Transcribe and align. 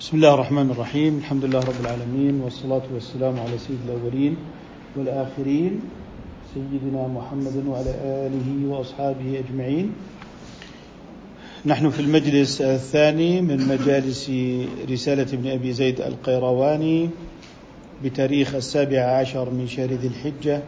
بسم 0.00 0.16
الله 0.16 0.34
الرحمن 0.34 0.70
الرحيم 0.70 1.18
الحمد 1.18 1.44
لله 1.44 1.60
رب 1.60 1.80
العالمين 1.80 2.40
والصلاة 2.40 2.82
والسلام 2.94 3.40
على 3.40 3.58
سيد 3.58 3.78
الأولين 3.88 4.36
والآخرين 4.96 5.80
سيدنا 6.54 7.08
محمد 7.08 7.56
وعلى 7.68 7.90
آله 8.26 8.68
وأصحابه 8.68 9.42
أجمعين 9.44 9.92
نحن 11.66 11.90
في 11.90 12.00
المجلس 12.00 12.60
الثاني 12.60 13.40
من 13.40 13.68
مجالس 13.68 14.30
رسالة 14.90 15.22
ابن 15.32 15.48
أبي 15.50 15.72
زيد 15.72 16.00
القيرواني 16.00 17.10
بتاريخ 18.04 18.54
السابع 18.54 19.00
عشر 19.00 19.50
من 19.50 19.66
شهر 19.68 19.88
ذي 19.88 20.06
الحجة 20.06 20.62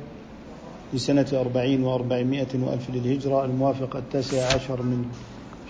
لسنة 0.95 1.27
أربعين 1.33 1.85
وأربعمائة 1.85 2.53
وألف 2.55 2.91
للهجرة 2.91 3.45
الموافق 3.45 3.97
التاسع 3.97 4.47
عشر 4.55 4.83
من 4.83 5.05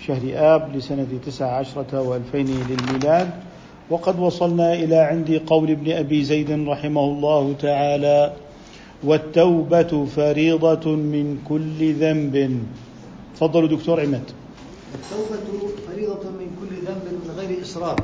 شهر 0.06 0.22
آب 0.34 0.76
لسنة 0.76 1.06
تسع 1.26 1.46
عشرة 1.58 2.00
وألفين 2.02 2.46
للميلاد 2.46 3.30
وقد 3.90 4.18
وصلنا 4.18 4.74
إلى 4.74 4.96
عند 4.96 5.42
قول 5.46 5.70
ابن 5.70 5.92
أبي 5.92 6.24
زيد 6.24 6.68
رحمه 6.68 7.04
الله 7.04 7.54
تعالى 7.60 8.32
والتوبة 9.04 10.06
فريضة 10.16 10.86
من 10.96 11.38
كل 11.48 11.94
ذنب. 11.94 12.62
تفضلوا 13.36 13.68
دكتور 13.68 14.00
عماد. 14.00 14.30
التوبة 14.94 15.72
فريضة 15.88 16.30
من 16.30 16.48
كل 16.60 16.76
ذنب 16.86 17.04
من 17.24 17.34
غير 17.36 17.62
إصرار 17.62 17.96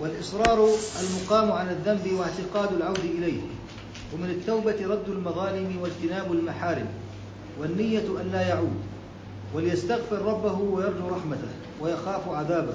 والإصرار 0.00 0.68
المقام 1.02 1.52
على 1.52 1.70
الذنب 1.70 2.12
واعتقاد 2.18 2.76
العود 2.76 3.04
إليه 3.18 3.40
ومن 4.14 4.30
التوبة 4.30 4.86
رد 4.86 5.08
المظالم 5.08 5.76
واجتناب 5.82 6.32
المحارم 6.32 6.86
والنية 7.60 8.04
أن 8.20 8.30
لا 8.32 8.48
يعود 8.48 8.76
وليستغفر 9.54 10.22
ربه 10.22 10.58
ويرجو 10.60 11.08
رحمته 11.08 11.52
ويخاف 11.80 12.28
عذابه. 12.28 12.74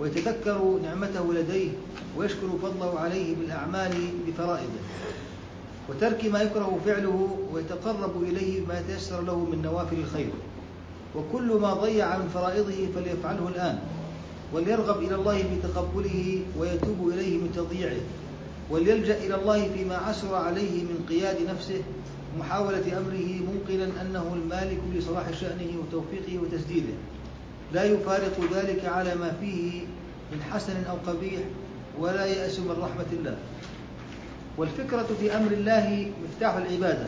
ويتذكر 0.00 0.78
نعمته 0.82 1.34
لديه 1.34 1.70
ويشكر 2.16 2.48
فضله 2.62 3.00
عليه 3.00 3.36
بالأعمال 3.36 3.92
بفرائضه. 4.26 4.82
وترك 5.88 6.24
ما 6.24 6.42
يكره 6.42 6.80
فعله 6.86 7.38
ويتقرب 7.52 8.22
إليه 8.22 8.66
ما 8.66 8.80
يتيسر 8.80 9.20
له 9.20 9.38
من 9.38 9.62
نوافل 9.62 9.96
الخير. 9.98 10.30
وكل 11.16 11.52
ما 11.60 11.74
ضيع 11.74 12.18
من 12.18 12.28
فرائضه 12.34 12.88
فليفعله 12.94 13.48
الآن 13.48 13.78
وليرغب 14.54 15.02
إلى 15.02 15.14
الله 15.14 15.44
بتقبله 15.56 16.42
ويتوب 16.58 17.08
إليه 17.08 17.38
من 17.38 17.52
تضييعه 17.56 18.00
وليلجأ 18.70 19.18
إلى 19.18 19.34
الله 19.34 19.68
فيما 19.74 19.96
عسر 19.96 20.34
عليه 20.34 20.82
من 20.82 21.06
قياد 21.08 21.36
نفسه 21.48 21.80
ومحاولة 22.36 22.98
أمره 22.98 23.28
موقنا 23.52 24.02
أنه 24.02 24.34
المالك 24.34 24.80
لصلاح 24.94 25.32
شأنه 25.40 25.72
وتوفيقه 25.80 26.38
وتسديده. 26.42 26.94
لا 27.72 27.84
يفارق 27.84 28.40
ذلك 28.54 28.84
على 28.84 29.14
ما 29.14 29.32
فيه 29.40 29.80
من 30.32 30.42
حسن 30.42 30.84
أو 30.84 30.96
قبيح 31.06 31.40
ولا 31.98 32.26
يأس 32.26 32.58
من 32.58 32.70
رحمة 32.70 33.06
الله. 33.12 33.36
والفكرة 34.56 35.08
في 35.20 35.36
أمر 35.36 35.52
الله 35.52 36.12
مفتاح 36.24 36.54
العبادة. 36.54 37.06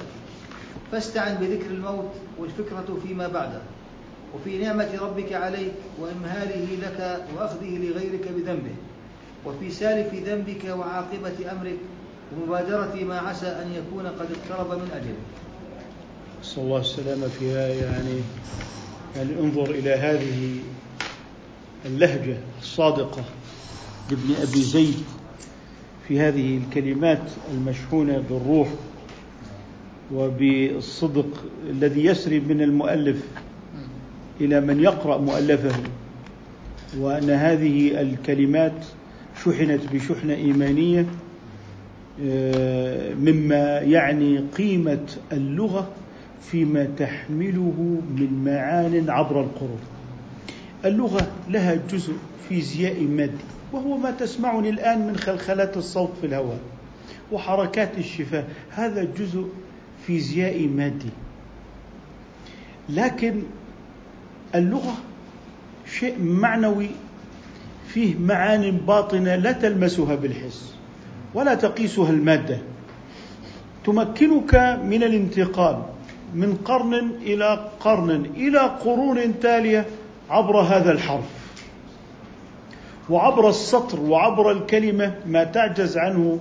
فاستعن 0.92 1.34
بذكر 1.34 1.66
الموت 1.66 2.10
والفكرة 2.38 2.98
فيما 3.06 3.28
بعده. 3.28 3.60
وفي 4.34 4.58
نعمة 4.58 4.88
ربك 5.00 5.32
عليك 5.32 5.72
وإمهاله 6.00 6.66
لك 6.82 7.24
وأخذه 7.36 7.78
لغيرك 7.78 8.28
بذنبه. 8.36 8.74
وفي 9.46 9.70
سالف 9.70 10.14
ذنبك 10.14 10.64
وعاقبة 10.64 11.52
أمرك 11.52 11.76
ومبادرة 12.32 13.04
ما 13.04 13.18
عسى 13.18 13.46
أن 13.46 13.72
يكون 13.72 14.06
قد 14.06 14.28
اقترب 14.32 14.78
من 14.78 14.90
أجله. 14.94 15.24
نسأل 16.42 16.62
الله 16.62 16.80
السلامة 16.80 17.28
فيها 17.28 17.68
يعني 17.68 18.20
يعني 19.16 19.30
انظر 19.40 19.70
إلى 19.70 19.90
هذه 19.90 20.58
اللهجة 21.86 22.36
الصادقة 22.60 23.24
لابن 24.10 24.34
أبي 24.42 24.62
زيد 24.62 25.04
في 26.08 26.20
هذه 26.20 26.58
الكلمات 26.58 27.30
المشحونة 27.54 28.24
بالروح 28.30 28.68
وبالصدق 30.14 31.44
الذي 31.70 32.04
يسري 32.04 32.40
من 32.40 32.62
المؤلف 32.62 33.24
إلى 34.40 34.60
من 34.60 34.80
يقرأ 34.80 35.18
مؤلفه 35.18 35.74
وأن 36.98 37.30
هذه 37.30 38.00
الكلمات 38.00 38.84
شحنت 39.44 39.80
بشحنة 39.92 40.34
إيمانية 40.34 41.06
آه، 42.24 43.14
مما 43.14 43.78
يعني 43.78 44.38
قيمة 44.38 45.06
اللغة 45.32 45.88
فيما 46.50 46.88
تحمله 46.98 48.00
من 48.16 48.44
معان 48.44 49.10
عبر 49.10 49.40
القرون. 49.40 49.80
اللغة 50.84 51.26
لها 51.48 51.74
جزء 51.90 52.12
فيزيائي 52.48 53.06
مادي 53.06 53.44
وهو 53.72 53.96
ما 53.96 54.10
تسمعني 54.10 54.70
الآن 54.70 55.06
من 55.06 55.16
خلخلات 55.16 55.76
الصوت 55.76 56.12
في 56.20 56.26
الهواء 56.26 56.58
وحركات 57.32 57.98
الشفاه 57.98 58.44
هذا 58.70 59.04
جزء 59.18 59.48
فيزيائي 60.06 60.66
مادي. 60.66 61.10
لكن 62.88 63.42
اللغة 64.54 64.94
شيء 65.98 66.22
معنوي 66.22 66.90
فيه 67.88 68.18
معان 68.18 68.70
باطنة 68.70 69.36
لا 69.36 69.52
تلمسها 69.52 70.14
بالحس 70.14 70.74
ولا 71.34 71.54
تقيسها 71.54 72.10
المادة. 72.10 72.58
تمكنك 73.86 74.54
من 74.84 75.02
الانتقال 75.02 75.82
من 76.34 76.56
قرن 76.64 76.94
إلى 77.22 77.70
قرن 77.80 78.10
إلى 78.36 78.58
قرون 78.58 79.40
تالية 79.40 79.86
عبر 80.30 80.60
هذا 80.60 80.92
الحرف. 80.92 81.44
وعبر 83.10 83.48
السطر 83.48 84.00
وعبر 84.00 84.50
الكلمة 84.50 85.14
ما 85.26 85.44
تعجز 85.44 85.98
عنه 85.98 86.40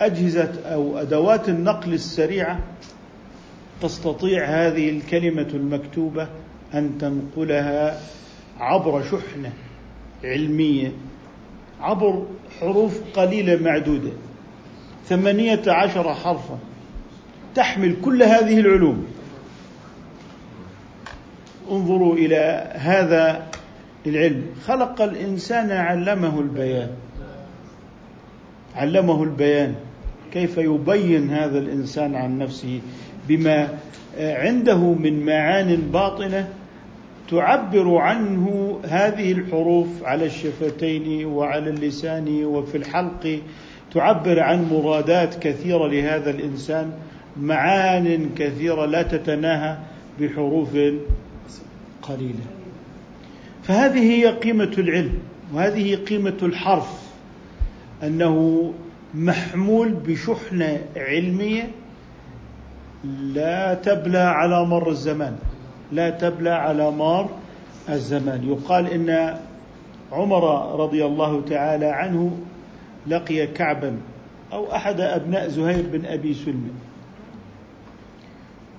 أجهزة 0.00 0.52
أو 0.64 0.98
أدوات 0.98 1.48
النقل 1.48 1.92
السريعه 1.92 2.58
تستطيع 3.82 4.44
هذه 4.44 4.90
الكلمة 4.90 5.48
المكتوبة 5.54 6.28
أن 6.74 6.98
تنقلها 6.98 8.00
عبر 8.60 9.02
شحنة 9.02 9.52
علمية 10.24 10.92
عبر 11.80 12.26
حروف 12.60 13.00
قليلة 13.14 13.62
معدودة 13.62 14.10
ثمانية 15.06 15.62
عشر 15.66 16.14
حرفا. 16.14 16.58
تحمل 17.54 17.96
كل 18.04 18.22
هذه 18.22 18.60
العلوم. 18.60 19.06
انظروا 21.70 22.14
إلى 22.14 22.72
هذا 22.74 23.46
العلم. 24.06 24.42
خلق 24.66 25.02
الإنسان 25.02 25.70
علمه 25.70 26.40
البيان. 26.40 26.90
علمه 28.76 29.22
البيان. 29.22 29.74
كيف 30.32 30.58
يبين 30.58 31.30
هذا 31.30 31.58
الإنسان 31.58 32.14
عن 32.14 32.38
نفسه؟ 32.38 32.80
بما 33.28 33.68
عنده 34.18 34.78
من 34.78 35.26
معان 35.26 35.76
باطنة 35.92 36.48
تعبر 37.30 37.96
عنه 37.96 38.78
هذه 38.84 39.32
الحروف 39.32 39.88
على 40.04 40.26
الشفتين 40.26 41.26
وعلى 41.26 41.70
اللسان 41.70 42.44
وفي 42.44 42.76
الحلق 42.76 43.40
تعبر 43.94 44.40
عن 44.40 44.68
مرادات 44.70 45.34
كثيرة 45.34 45.88
لهذا 45.88 46.30
الإنسان 46.30 46.92
معان 47.40 48.30
كثيرة 48.36 48.86
لا 48.86 49.02
تتناهى 49.02 49.76
بحروف 50.20 50.68
قليلة. 52.08 52.44
فهذه 53.62 53.98
هي 53.98 54.26
قيمة 54.26 54.72
العلم 54.78 55.18
وهذه 55.54 55.94
قيمة 55.94 56.36
الحرف 56.42 57.08
أنه 58.02 58.72
محمول 59.14 59.92
بشحنة 59.92 60.80
علمية 60.96 61.70
لا 63.20 63.74
تبلى 63.74 64.18
على 64.18 64.64
مر 64.64 64.90
الزمان 64.90 65.36
لا 65.92 66.10
تبلى 66.10 66.50
على 66.50 66.90
مر 66.90 67.28
الزمان. 67.88 68.48
يقال 68.48 68.86
إن 68.86 69.38
عمر 70.12 70.74
رضي 70.80 71.06
الله 71.06 71.42
تعالى 71.48 71.86
عنه 71.86 72.38
لقي 73.06 73.46
كعبا 73.46 73.96
أو 74.52 74.72
أحد 74.72 75.00
أبناء 75.00 75.48
زهير 75.48 75.84
بن 75.92 76.06
أبي 76.06 76.34
سلم 76.34 76.70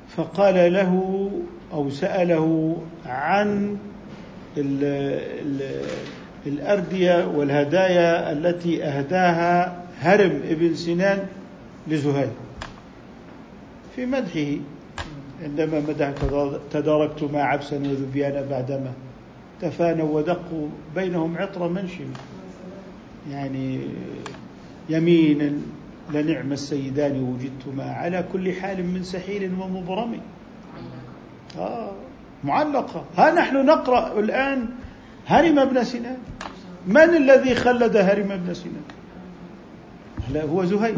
فقال 0.09 0.73
له 0.73 1.31
أو 1.73 1.89
سأله 1.89 2.77
عن 3.05 3.77
ال 4.57 4.83
ال 5.45 5.85
الأردية 6.47 7.27
والهدايا 7.27 8.31
التي 8.31 8.83
أهداها 8.83 9.83
هرم 9.99 10.41
ابن 10.49 10.73
سنان 10.75 11.19
لزهير. 11.87 12.31
في 13.95 14.05
مدحه 14.05 14.57
عندما 15.43 15.79
مدح 15.79 16.11
تداركت 16.71 17.23
مع 17.23 17.39
عبسا 17.39 17.77
وذبيان 17.77 18.45
بعدما 18.49 18.91
تفانوا 19.61 20.15
ودقوا 20.15 20.67
بينهم 20.95 21.37
عطر 21.37 21.67
منشم. 21.67 22.09
يعني 23.31 23.79
يمينا 24.89 25.51
لنعم 26.13 26.51
السيدان 26.51 27.23
وجدتما 27.23 27.83
على 27.83 28.23
كل 28.33 28.53
حال 28.53 28.85
من 28.85 29.03
سحيل 29.03 29.51
ومبرم. 29.61 30.19
معلقة. 32.43 33.05
ها 33.17 33.31
نحن 33.31 33.65
نقرأ 33.65 34.19
الآن 34.19 34.69
هرم 35.27 35.59
ابن 35.59 35.83
سنان 35.83 36.17
من 36.87 37.15
الذي 37.15 37.55
خلد 37.55 37.97
هرم 37.97 38.27
بن 38.27 38.53
سنان 38.53 38.83
لا 40.33 40.43
هو 40.43 40.65
زهير. 40.65 40.97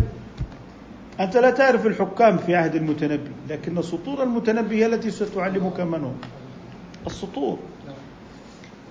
أنت 1.20 1.38
لا 1.38 1.50
تعرف 1.50 1.86
الحكام 1.86 2.38
في 2.38 2.56
عهد 2.56 2.76
المتنبي 2.76 3.32
لكن 3.50 3.82
سطور 3.82 4.24
المتنبي 4.24 4.76
هي 4.76 4.86
التي 4.86 5.12
ستعلمك 5.12 5.80
من 5.80 6.04
هو؟ 6.04 6.12
السطور. 7.08 7.60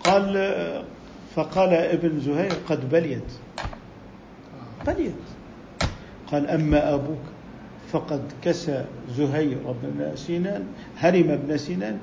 قال 0.05 0.35
فقال 1.35 1.75
ابن 1.75 2.21
زهير 2.21 2.53
قد 2.69 2.91
بليت. 2.91 3.31
بليت. 4.87 5.15
قال 6.33 6.47
أما 6.47 6.95
أبوك؟ 6.95 7.23
فقد 7.93 8.23
كسى 8.45 8.85
زهير 9.17 9.59
بن 9.83 10.17
سنان 10.17 10.65
هرم 10.99 11.39
بن 11.47 11.57
سنان 11.57 11.99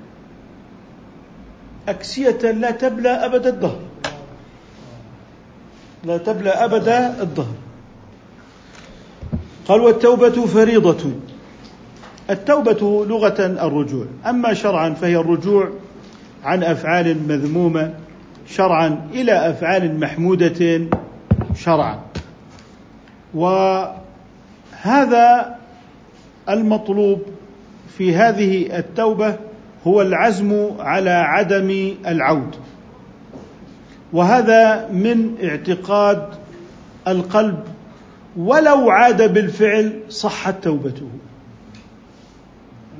أكسية 1.87 2.51
لا 2.51 2.71
تبلى 2.71 3.09
أبد 3.09 3.47
الدهر. 3.47 3.79
لا 6.03 6.17
تبلى 6.17 6.49
أبد 6.49 6.87
الدهر. 7.21 7.55
قال 9.67 9.81
والتوبة 9.81 10.45
فريضة. 10.45 11.11
التوبة 12.29 13.05
لغة 13.05 13.45
الرجوع. 13.45 14.05
أما 14.25 14.53
شرعا 14.53 14.89
فهي 14.89 15.17
الرجوع 15.17 15.69
عن 16.43 16.63
أفعال 16.63 17.27
مذمومة 17.27 17.93
شرعا 18.47 19.07
إلى 19.13 19.49
أفعال 19.49 19.99
محمودة 19.99 20.81
شرعا. 21.55 21.99
وهذا 23.33 23.97
المطلوب 26.49 27.21
في 27.97 28.15
هذه 28.15 28.77
التوبة 28.79 29.35
هو 29.87 30.01
العزم 30.01 30.71
على 30.79 31.09
عدم 31.09 31.93
العود. 32.07 32.55
وهذا 34.13 34.89
من 34.91 35.35
اعتقاد 35.43 36.29
القلب 37.07 37.63
ولو 38.37 38.89
عاد 38.89 39.33
بالفعل 39.33 39.99
صحت 40.09 40.63
توبته. 40.63 41.09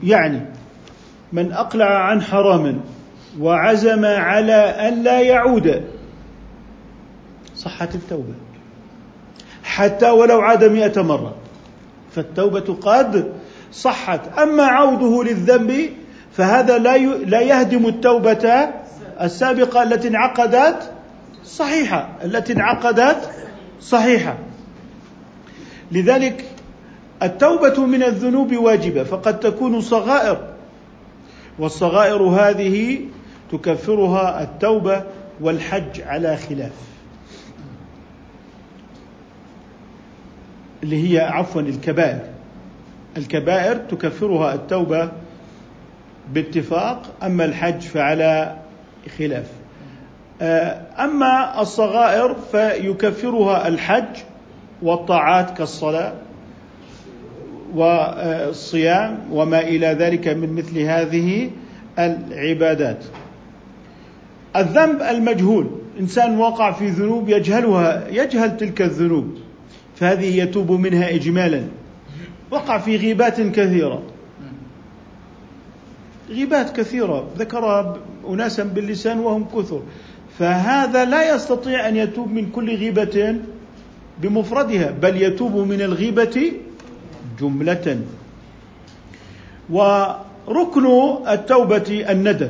يعني 0.04 0.42
من 1.34 1.52
أقلع 1.52 1.86
عن 1.86 2.22
حرام 2.22 2.82
وعزم 3.40 4.06
على 4.06 4.54
أن 4.54 5.04
لا 5.04 5.22
يعود 5.22 5.84
صحت 7.56 7.96
التوبة. 7.96 8.34
حتى 9.64 10.10
ولو 10.10 10.42
عاد 10.42 10.64
مئة 10.64 11.02
مرة. 11.02 11.36
فالتوبة 12.12 12.78
قد 12.82 13.34
صحت. 13.72 14.38
أما 14.40 14.64
عوده 14.64 15.24
للذنب 15.24 15.90
فهذا 16.34 16.78
لا 16.78 16.98
لا 16.98 17.42
يهدم 17.42 17.88
التوبة 17.88 18.70
السابقة 19.22 19.84
التي 19.84 20.08
انعقدت 20.08 20.92
صحيحة 21.44 22.10
التي 22.24 22.54
انعقدت 22.54 23.30
صحيحة. 23.82 24.38
لذلك 25.92 26.46
التوبة 27.24 27.86
من 27.86 28.04
الذنوب 28.04 28.56
واجبة 28.56 29.04
فقد 29.04 29.40
تكون 29.40 29.82
صغائر 29.82 30.38
والصغائر 31.60 32.22
هذه 32.24 33.00
تكفرها 33.52 34.44
التوبة 34.44 35.04
والحج 35.42 36.02
على 36.02 36.38
خلاف. 36.38 36.72
اللي 40.84 41.14
هي 41.14 41.20
عفوا 41.20 41.62
الكبائر. 41.62 42.20
الكبائر 43.18 43.76
تكفرها 43.76 44.54
التوبة 44.54 45.12
باتفاق 46.34 47.02
أما 47.24 47.46
الحج 47.46 47.82
فعلى 47.82 48.56
خلاف. 49.18 49.52
آه، 50.42 50.82
أما 51.00 51.62
الصغائر 51.62 52.36
فيكفرها 52.52 53.68
الحج 53.68 54.18
والطاعات 54.82 55.58
كالصلاة 55.58 56.14
والصيام 57.76 59.20
وما 59.32 59.60
إلى 59.60 59.88
ذلك 59.88 60.28
من 60.28 60.54
مثل 60.54 60.80
هذه 60.80 61.52
العبادات. 62.00 63.04
الذنب 64.56 65.02
المجهول. 65.02 65.68
إنسان 66.00 66.38
وقع 66.38 66.72
في 66.72 66.88
ذنوب 66.88 67.30
يجهلها 67.30 68.08
يجهل 68.10 68.58
تلك 68.58 68.82
الذنوب. 68.82 69.47
فهذه 70.00 70.38
يتوب 70.42 70.72
منها 70.72 71.16
إجمالا. 71.16 71.64
وقع 72.52 72.78
في 72.78 72.96
غيبات 72.96 73.42
كثيرة. 73.42 74.04
غيبات 76.30 76.78
كثيرة. 76.78 77.28
ذكرها 77.38 77.98
أناسا 78.30 78.64
باللسان 78.64 79.20
وهم 79.20 79.46
كثر. 79.46 79.82
فهذا 80.40 81.06
لا 81.06 81.36
يستطيع 81.36 81.88
أن 81.90 81.96
يتوب 81.96 82.32
من 82.32 82.50
كل 82.52 82.76
غيبة 82.76 83.36
بمفردها 84.22 84.92
بل 84.92 85.22
يتوب 85.22 85.56
من 85.56 85.82
الغيبة 85.82 86.52
جملة. 87.42 88.00
وركن 89.70 90.86
التوبة 91.28 92.06
الندم 92.10 92.50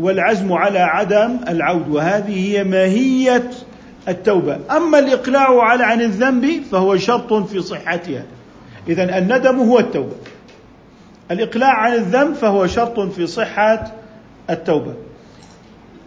والعزم 0.00 0.52
على 0.52 0.78
عدم 0.78 1.36
العود. 1.48 1.88
وهذه 1.88 2.50
هي 2.50 2.64
ماهية 2.64 3.50
التوبة. 4.08 4.58
أما 4.70 4.98
الإقلاع 4.98 5.62
على 5.62 5.84
عن 5.84 6.00
الذنب 6.00 6.62
فهو 6.72 6.96
شرط 6.96 7.32
في 7.32 7.60
صحتها. 7.60 8.22
إذا 8.88 9.18
الندم 9.18 9.58
هو 9.58 9.78
التوبة. 9.78 10.16
الإقلاع 11.30 11.74
عن 11.74 11.92
الذنب 11.92 12.34
فهو 12.34 12.66
شرط 12.66 13.00
في 13.00 13.26
صحة 13.26 13.92
التوبة. 14.50 14.94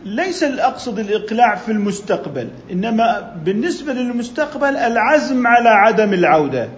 ليس 0.06 0.44
الأقصد 0.44 1.00
الإقلاع 1.00 1.56
في 1.56 1.72
المستقبل 1.72 2.50
إنما 2.72 3.34
بالنسبة 3.46 3.94
للمستقبل 3.94 4.76
العزم 4.76 5.48
على 5.48 5.70
عدم 5.70 6.14
العودة. 6.14 6.70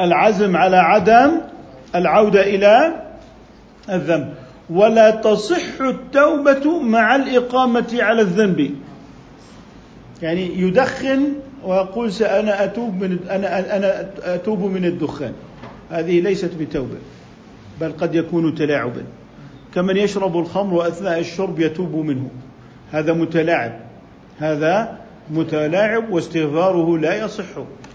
العزم 0.00 0.56
على 0.56 0.76
عدم 0.76 1.40
العودة 1.94 2.40
إلى 2.42 2.94
الذنب. 3.90 4.34
ولا 4.70 5.10
تصح 5.10 5.80
التوبة 5.80 6.80
مع 6.80 7.16
الإقامة 7.16 7.98
على 8.00 8.22
الذنب. 8.22 8.74
يعني 10.24 10.60
يدخن 10.60 11.32
ويقول 11.64 12.12
سأنا 12.12 12.64
أتوب 12.64 12.94
من 13.02 13.18
أنا 13.30 13.76
أنا 13.76 14.10
أتوب 14.22 14.64
من 14.64 14.84
الدخان. 14.84 15.32
هذه 15.90 16.20
ليست 16.20 16.50
بتوبة 16.60 16.96
بل 17.80 17.92
قد 17.92 18.14
يكون 18.14 18.54
تلاعبا. 18.54 19.02
كمن 19.74 19.96
يشرب 19.96 20.38
الخمر 20.38 20.74
وأثناء 20.74 21.18
الشرب 21.18 21.60
يتوب 21.60 21.94
منه. 21.94 22.28
هذا 22.92 23.12
متلاعب. 23.12 23.72
هذا 24.38 24.98
متلاعب 25.30 26.10
واستغفاره 26.10 26.98
لا 26.98 27.24
يصح. 27.24 27.44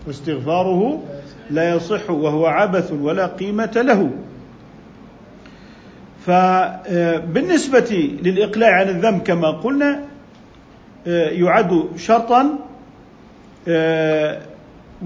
واستغفاره 0.07 1.03
لا 1.51 1.75
يصح 1.75 2.09
وهو 2.09 2.45
عبث 2.45 2.91
ولا 2.91 3.25
قيمة 3.25 3.71
له. 3.75 4.09
فبالنسبة 6.25 8.17
للإقلاع 8.23 8.71
عن 8.71 8.89
الذنب 8.89 9.21
كما 9.21 9.51
قلنا 9.51 10.08
يعد 11.05 11.87
شرطا 11.97 12.59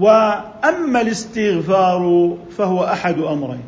وأما 0.00 1.00
الاستغفار 1.00 2.36
فهو 2.58 2.84
أحد 2.84 3.18
أمرين. 3.18 3.64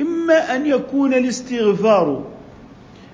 إما 0.00 0.56
أن 0.56 0.66
يكون 0.66 1.14
الاستغفار 1.14 2.24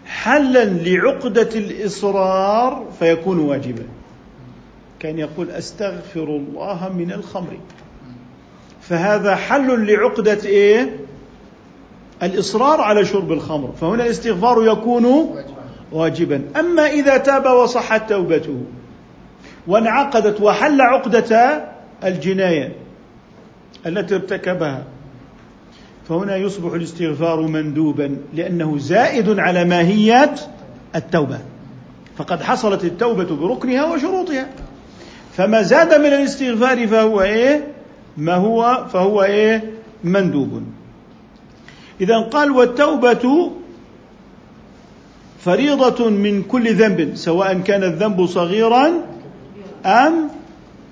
حلا 0.07 0.65
لعقدة 0.65 1.49
الإصرار 1.55 2.87
فيكون 2.99 3.39
واجبا. 3.39 3.83
كان 5.01 5.19
يقول 5.19 5.51
أستغفر 5.51 6.23
الله 6.25 6.93
من 6.99 7.13
الخمر. 7.13 7.59
فهذا 8.81 9.37
حل 9.37 9.93
لعقدة 9.93 10.39
إيه؟ 10.45 10.97
الإصرار 12.23 12.81
على 12.81 13.05
شرب 13.05 13.33
الخمر. 13.33 13.73
فهنا 13.81 14.05
الاستغفار 14.05 14.65
يكون 14.65 15.35
واجبا. 15.92 16.42
أما 16.57 16.87
إذا 16.87 17.16
تاب 17.16 17.47
وصحت 17.47 18.09
توبته 18.09 18.61
وانعقدت 19.66 20.40
وحل 20.40 20.80
عقدة 20.80 21.64
الجناية 22.04 22.73
التي 23.87 24.14
ارتكبها 24.14 24.85
فهنا 26.09 26.37
يصبح 26.37 26.73
الاستغفار 26.73 27.40
مندوبا 27.40 28.16
لأنه 28.35 28.78
زائد 28.78 29.38
على 29.38 29.64
ماهيه 29.64 30.35
التوبة. 30.97 31.38
فقد 32.16 32.42
حصلت 32.42 32.85
التوبة 32.85 33.37
بركنها 33.37 33.85
وشروطها. 33.85 34.49
فما 35.37 35.62
زاد 35.62 35.95
من 35.95 36.07
الاستغفار 36.07 36.87
فهو 36.87 37.23
إيه؟ 37.23 37.66
ما 38.16 38.35
هو؟ 38.35 38.85
فهو 38.92 39.23
إيه؟ 39.23 39.71
مندوب. 40.04 40.62
اذا 42.00 42.18
قال 42.18 42.50
والتوبة 42.50 43.52
فريضة 45.40 46.11
من 46.11 46.42
كل 46.42 46.75
ذنب 46.75 47.14
سواء 47.14 47.59
كان 47.59 47.85
الذنب 47.85 48.26
صغيرا 48.26 48.90
أم 49.87 50.28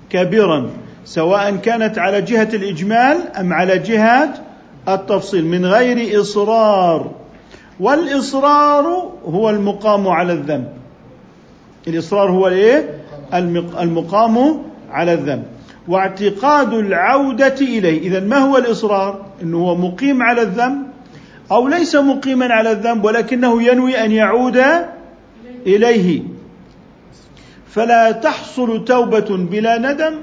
كبيرا 0.09 0.69
سواء 1.05 1.55
كانت 1.55 1.97
على 1.97 2.21
جهة 2.21 2.49
الإجمال 2.53 3.17
أم 3.39 3.53
على 3.53 3.77
جهة 3.77 4.33
التفصيل 4.87 5.45
من 5.45 5.65
غير 5.65 6.21
إصرار. 6.21 7.11
والإصرار 7.79 9.11
هو 9.25 9.49
المقام 9.49 10.07
على 10.07 10.33
الذنب. 10.33 10.67
الإصرار 11.87 12.31
هو 12.31 12.47
الإيه؟ 12.47 13.03
المقام 13.79 14.61
على 14.91 15.13
الذنب. 15.13 15.43
واعتقاد 15.87 16.73
العودة 16.73 17.55
إليه. 17.61 17.99
إذا 18.01 18.19
ما 18.19 18.37
هو 18.37 18.57
الإصرار؟ 18.57 19.25
أنه 19.41 19.57
هو 19.57 19.75
مقيم 19.75 20.23
على 20.23 20.41
الذنب 20.41 20.87
أو 21.51 21.67
ليس 21.67 21.95
مقيما 21.95 22.53
على 22.53 22.71
الذنب 22.71 23.03
ولكنه 23.03 23.63
ينوي 23.63 24.03
أن 24.05 24.11
يعود 24.11 24.63
إليه. 25.65 26.21
فلا 27.69 28.11
تحصل 28.11 28.85
توبة 28.85 29.37
بلا 29.37 29.77
ندم 29.77 30.13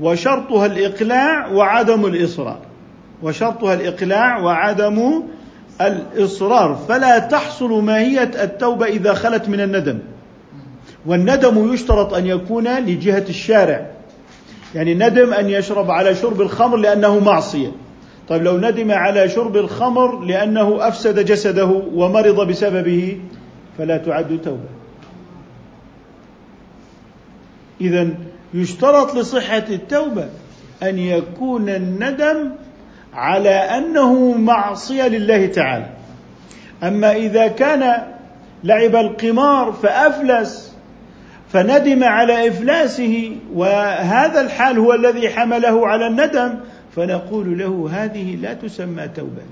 وشرطها 0.00 0.66
الإقلاع 0.66 1.46
وعدم 1.48 2.06
الإصرار. 2.06 2.58
وشرطها 3.22 3.74
الإقلاع 3.74 4.38
وعدم 4.40 5.22
الإصرار. 5.80 6.84
فلا 6.88 7.18
تحصل 7.18 7.82
ماهية 7.82 8.30
التوبة 8.42 8.86
إذا 8.86 9.14
خلت 9.14 9.48
من 9.48 9.60
الندم. 9.60 9.98
والندم 11.06 11.72
يشترط 11.72 12.14
أن 12.14 12.26
يكون 12.26 12.78
لجهة 12.78 13.24
الشارع. 13.28 13.86
يعني 14.74 14.94
ندم 14.94 15.32
أن 15.32 15.50
يشرب 15.50 15.90
على 15.90 16.14
شرب 16.14 16.40
الخمر 16.40 16.76
لأنه 16.76 17.18
معصية. 17.18 17.72
طيب 18.28 18.42
لو 18.42 18.58
ندم 18.58 18.92
على 18.92 19.28
شرب 19.28 19.56
الخمر 19.56 20.20
لأنه 20.20 20.88
أفسد 20.88 21.24
جسده 21.24 21.82
ومرض 21.94 22.48
بسببه 22.48 23.20
فلا 23.78 23.96
تعد 23.96 24.40
توبة. 24.44 24.68
إذا 27.80 28.08
يشترط 28.54 29.14
لصحة 29.14 29.64
التوبة 29.70 30.28
أن 30.82 30.98
يكون 30.98 31.68
الندم 31.68 32.50
على 33.14 33.50
أنه 33.50 34.32
معصية 34.32 35.08
لله 35.08 35.46
تعالى. 35.46 35.86
أما 36.82 37.12
إذا 37.12 37.48
كان 37.48 38.02
لعب 38.64 38.96
القمار 38.96 39.72
فأفلس 39.72 40.76
فندم 41.52 42.04
على 42.04 42.48
إفلاسه 42.48 43.36
وهذا 43.54 44.40
الحال 44.40 44.78
هو 44.78 44.94
الذي 44.94 45.28
حمله 45.28 45.86
على 45.86 46.06
الندم 46.06 46.54
فنقول 46.96 47.58
له 47.58 47.88
هذه 47.92 48.36
لا 48.36 48.54
تسمى 48.54 49.08
توبة 49.08 49.42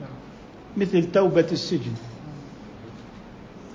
مثل 0.76 1.12
توبة 1.12 1.46
السجن. 1.52 1.92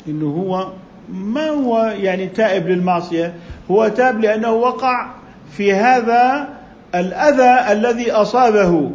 إنه 0.07 0.25
هو 0.25 0.71
ما 1.09 1.49
هو 1.49 1.93
يعني 1.99 2.27
تائب 2.27 2.67
للمعصية 2.67 3.33
هو 3.71 3.87
تاب 3.87 4.19
لأنه 4.19 4.51
وقع 4.51 5.09
في 5.51 5.73
هذا 5.73 6.49
الأذى 6.95 7.71
الذي 7.71 8.11
أصابه. 8.11 8.91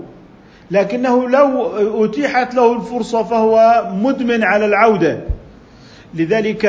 لكنه 0.71 1.28
لو 1.28 2.04
أتيحت 2.04 2.54
له 2.54 2.73
الفرصة 2.76 3.23
فهو 3.23 3.85
مدمن 3.93 4.45
على 4.45 4.66
العودة. 4.66 5.21
لذلك 6.14 6.66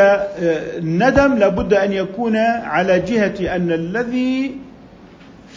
الندم 0.78 1.32
آه، 1.32 1.38
لابد 1.38 1.74
أن 1.74 1.94
يكون 1.94 2.38
على 2.38 3.00
جهة 3.00 3.56
أن 3.56 3.72
الذي 3.72 4.65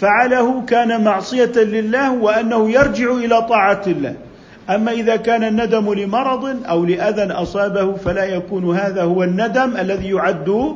فعله 0.01 0.63
كان 0.67 1.05
معصية 1.05 1.53
لله 1.57 2.13
وأنه 2.13 2.71
يرجع 2.71 3.13
إلى 3.13 3.43
طاعة 3.43 3.83
الله. 3.87 4.15
أما 4.71 4.93
إذا 4.93 5.17
كان 5.17 5.45
الندم 5.45 5.95
لمرض 5.95 6.67
أو 6.67 6.85
لأذى 6.85 7.33
أصابه 7.33 7.93
فلا 7.93 8.25
يكون 8.25 8.77
هذا 8.77 9.03
هو 9.03 9.23
الندم 9.23 9.77
الذي 9.77 10.09
يعد 10.09 10.75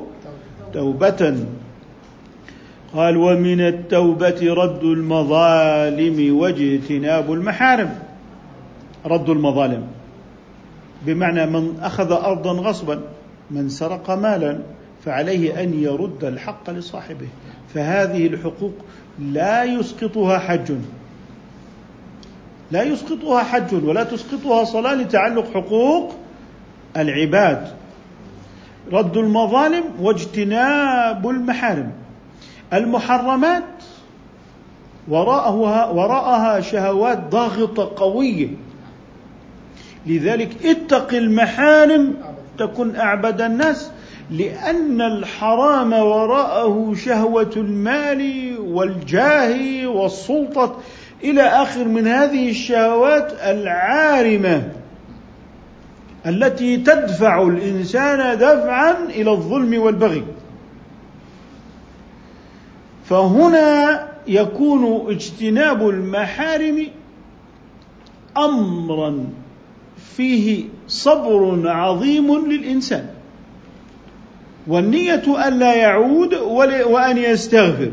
توبة. 0.72 1.36
قال 2.94 3.16
ومن 3.16 3.60
التوبة 3.60 4.54
رد 4.54 4.84
المظالم 4.84 6.36
واجتناب 6.36 7.32
المحارم. 7.32 7.90
رد 9.06 9.30
المظالم. 9.30 9.86
بمعنى 11.06 11.46
من 11.46 11.78
أخذ 11.82 12.12
أرضا 12.12 12.52
غصبا 12.52 13.00
من 13.50 13.68
سرق 13.68 14.10
مالا 14.10 14.58
فعليه 15.04 15.62
أن 15.62 15.82
يرد 15.82 16.24
الحق 16.24 16.70
لصاحبه. 16.70 17.28
فهذه 17.74 18.26
الحقوق 18.26 18.72
لا 19.18 19.64
يسقطها 19.64 20.38
حج. 20.38 20.72
لا 22.70 22.82
يسقطها 22.82 23.42
حج 23.42 23.84
ولا 23.84 24.04
تسقطها 24.04 24.64
صلاة 24.64 24.94
لتعلق 24.94 25.54
حقوق 25.54 26.12
العباد. 26.96 27.68
رد 28.92 29.16
المظالم 29.16 29.84
واجتناب 30.00 31.28
المحارم. 31.30 31.92
المحرمات 32.72 33.64
وراءها 35.08 35.90
وراءها 35.90 36.60
شهوات 36.60 37.18
ضاغطة 37.30 37.92
قوية. 37.96 38.48
لذلك 40.06 40.66
اتق 40.66 41.14
المحارم 41.14 42.14
تكن 42.58 42.96
أعبد 42.96 43.40
الناس. 43.40 43.91
لأن 44.32 45.00
الحرام 45.00 45.92
وراءه 45.92 46.94
شهوة 46.94 47.50
المال 47.56 48.54
والجاه 48.58 49.86
والسلطة. 49.86 50.76
إلى 51.24 51.42
آخر 51.42 51.84
من 51.84 52.06
هذه 52.06 52.50
الشهوات 52.50 53.32
العارمة 53.32 54.72
التي 56.26 56.76
تدفع 56.76 57.42
الإنسان 57.42 58.38
دفعا 58.38 59.04
إلى 59.04 59.30
الظلم 59.30 59.82
والبغي. 59.82 60.24
فهنا 63.04 64.08
يكون 64.26 65.10
اجتناب 65.10 65.88
المحارم 65.88 66.86
امرا. 68.36 69.24
فيه 70.16 70.64
صبر 70.88 71.68
عظيم 71.68 72.50
للإنسان. 72.50 73.21
والنية 74.66 75.48
الا 75.48 75.74
يعود 75.74 76.34
وأن 76.90 77.18
يستغفر. 77.18 77.92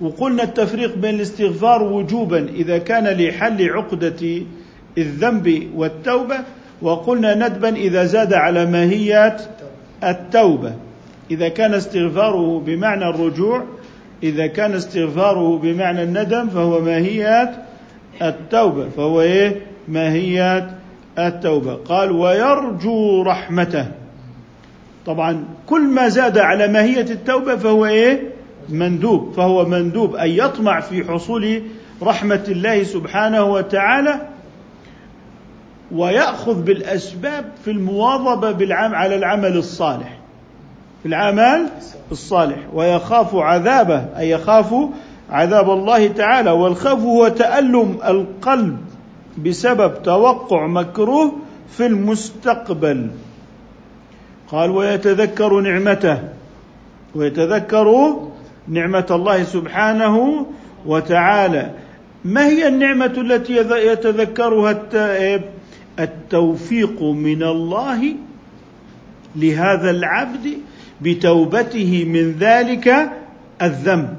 وقلنا 0.00 0.42
التفريق 0.42 0.96
بين 0.96 1.14
الاستغفار 1.14 1.82
وجوبا 1.82 2.48
إذا 2.48 2.78
كان 2.78 3.04
لحل 3.04 3.70
عقدة 3.70 4.42
الذنب 4.98 5.70
والتوبة 5.74 6.36
وقلنا 6.82 7.34
ندبا 7.34 7.76
إذا 7.76 8.04
زاد 8.04 8.34
على 8.34 8.66
ماهيات 8.66 9.42
التوبة. 10.04 10.74
إذا 11.30 11.48
كان 11.48 11.74
استغفاره 11.74 12.62
بمعنى 12.66 13.08
الرجوع 13.08 13.64
إذا 14.22 14.46
كان 14.46 14.74
استغفاره 14.74 15.58
بمعنى 15.58 16.02
الندم 16.02 16.48
فهو 16.48 16.80
ماهيات 16.80 17.54
التوبة. 18.22 18.88
فهو 18.88 19.20
إيه؟ 19.20 19.60
ماهيات 19.88 20.68
التوبة. 21.18 21.74
قال 21.74 22.12
ويرجو 22.12 23.22
رحمته. 23.22 23.86
طبعا 25.06 25.44
كل 25.66 25.82
ما 25.82 26.08
زاد 26.08 26.38
على 26.38 26.68
ماهية 26.68 27.00
التوبة 27.10 27.56
فهو 27.56 27.86
إيه؟ 27.86 28.30
مندوب 28.68 29.32
فهو 29.36 29.64
مندوب 29.64 30.16
أن 30.16 30.30
يطمع 30.30 30.80
في 30.80 31.04
حصول 31.04 31.62
رحمة 32.02 32.44
الله 32.48 32.82
سبحانه 32.82 33.44
وتعالى 33.44 34.20
ويأخذ 35.92 36.62
بالأسباب 36.62 37.44
في 37.64 37.70
المواظبة 37.70 38.52
بالعمل 38.52 38.94
على 38.94 39.16
العمل 39.16 39.56
الصالح 39.56 40.18
في 41.02 41.08
العمل 41.08 41.68
الصالح 42.12 42.58
ويخاف 42.74 43.34
عذابه 43.34 44.18
أي 44.18 44.30
يخاف 44.30 44.74
عذاب 45.30 45.70
الله 45.70 46.06
تعالى 46.06 46.50
والخوف 46.50 47.00
هو 47.00 47.28
تألم 47.28 47.98
القلب 48.04 48.78
بسبب 49.46 50.02
توقع 50.02 50.66
مكروه 50.66 51.32
في 51.70 51.86
المستقبل. 51.86 53.10
قال 54.52 54.70
ويتذكر 54.70 55.60
نعمته 55.60 56.18
ويتذكر 57.14 58.16
نعمة 58.68 59.06
الله 59.10 59.42
سبحانه 59.42 60.46
وتعالى. 60.86 61.70
ما 62.24 62.46
هي 62.46 62.68
النعمة 62.68 63.14
التي 63.18 63.56
يتذكرها 63.70 64.70
التائب 64.70 65.42
التوفيق 66.00 67.02
من 67.02 67.42
الله 67.42 68.14
لهذا 69.36 69.90
العبد 69.90 70.58
بتوبته 71.00 72.04
من 72.04 72.32
ذلك 72.32 73.10
الذنب؟ 73.62 74.16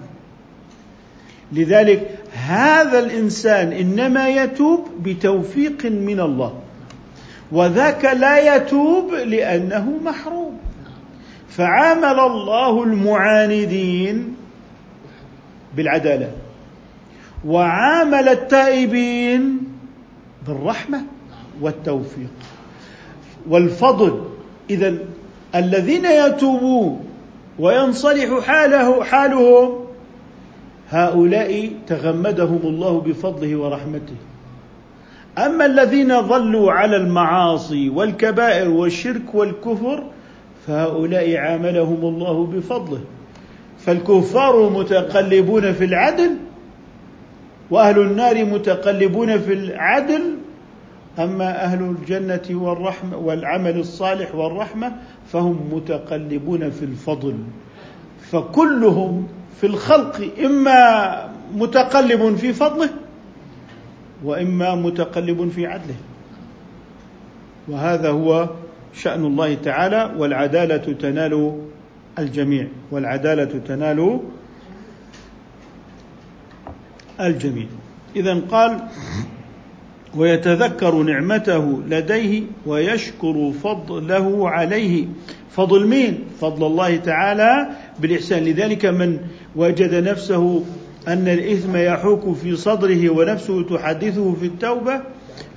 لذلك 1.51 2.10
هذا 2.34 3.00
الإنسان 3.00 3.72
إنما 3.72 4.29
يتوب 4.29 4.88
بتوفيق 5.03 5.86
من 5.86 6.19
الله. 6.19 6.53
وذاك 7.51 8.06
لا 8.06 8.56
يتوب 8.56 9.13
لأنه 9.13 10.00
محروم. 10.04 10.58
فعامل 11.50 12.20
الله 12.20 12.84
المعاندين 12.84 14.36
بالعدالة. 15.75 16.32
وعامل 17.46 18.30
التائبين 18.30 19.60
بالرحمة 20.48 21.01
والتوفيق. 21.62 22.30
والفضل 23.50 24.22
إذا 24.70 24.98
الذين 25.56 26.06
يتوبون 26.06 27.06
وينصلح 27.60 28.39
حاله 28.39 29.04
حالهم 29.04 29.70
هؤلاء 30.89 31.72
تغمدهم 31.88 32.60
الله 32.63 33.01
بفضله 33.01 33.56
ورحمته. 33.56 34.16
أما 35.38 35.65
الذين 35.65 36.22
ظلوا 36.22 36.72
على 36.72 36.98
المعاصي 36.98 37.89
والكبائر 37.89 38.70
والشرك 38.70 39.36
والكفر 39.36 40.03
فهؤلاء 40.67 41.38
عاملهم 41.38 42.00
الله 42.01 42.46
بفضله. 42.46 43.00
فالكفار 43.79 44.70
متقلبون 44.70 45.74
في 45.74 45.86
العدل 45.86 46.32
وأهل 47.72 48.00
النار 48.00 48.46
متقلبون 48.46 49.39
في 49.39 49.53
العدل. 49.53 50.22
أما 51.20 51.63
أهل 51.63 51.82
الجنة 51.82 52.62
والرحمة 52.63 53.17
والعمل 53.17 53.79
الصالح 53.79 54.36
والرحمة 54.36 54.91
فهم 55.32 55.60
متقلبون 55.72 56.70
في 56.70 56.86
الفضل. 56.86 57.36
فكلهم 58.32 59.27
في 59.62 59.67
الخلق 59.67 60.29
إما 60.46 61.29
متقلب 61.56 62.36
في 62.36 62.53
فضله 62.53 62.89
وإما 64.24 64.76
متقلب 64.76 65.50
في 65.50 65.68
عدله. 65.68 65.96
وهذا 67.68 68.10
هو 68.10 68.50
شأن 68.94 69.26
الله 69.26 69.54
تعالى 69.54 70.14
والعدالة 70.18 70.94
تنال 70.94 71.62
الجميع 72.20 72.68
والعدالة 72.92 73.60
تنال 73.68 74.20
الجميع. 77.22 77.66
اذا 78.16 78.40
قال 78.52 78.80
ويتذكر 80.16 80.96
نعمته 80.96 81.82
لديه 81.88 82.44
ويشكر 82.66 83.52
فضله 83.64 84.50
عليه. 84.50 85.06
فضل 85.52 85.88
مين؟ 85.88 86.20
فضل 86.42 86.66
الله 86.68 86.96
تعالى 86.96 87.70
بالإحسان. 88.00 88.44
لذلك 88.44 88.86
من 88.86 89.20
وجد 89.56 89.94
نفسه 89.96 90.64
أن 91.08 91.28
الإثم 91.28 91.76
يحوك 91.76 92.36
في 92.36 92.56
صدره 92.56 93.10
ونفسه 93.10 93.64
تحدثه 93.64 94.34
في 94.34 94.46
التوبة 94.46 95.02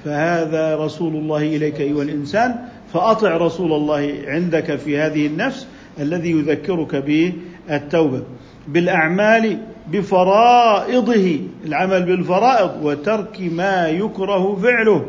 فهذا 0.04 0.76
رسول 0.76 1.16
الله 1.16 1.42
إليك 1.42 1.80
أيها 1.80 2.02
الإنسان 2.02 2.54
فأطع 2.92 3.36
رسول 3.36 3.72
الله 3.72 4.14
عندك 4.26 4.76
في 4.76 4.98
هذه 4.98 5.26
النفس 5.26 5.66
الذي 6.00 6.30
يذكرك 6.30 6.96
بالتوبة. 6.96 8.22
بالأعمال 8.68 9.58
بفرائضه 9.92 11.38
العمل 11.66 12.02
بالفرائض 12.02 12.70
وترك 12.82 13.40
ما 13.40 13.88
يكره 13.88 14.56
فعله. 14.62 15.06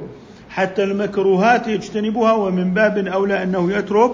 حتى 0.50 0.83
المكروهات 0.83 1.67
يجتنبها 1.67 2.33
ومن 2.33 2.74
باب 2.74 3.07
أولى 3.07 3.43
أنه 3.43 3.74
يترك 3.74 4.12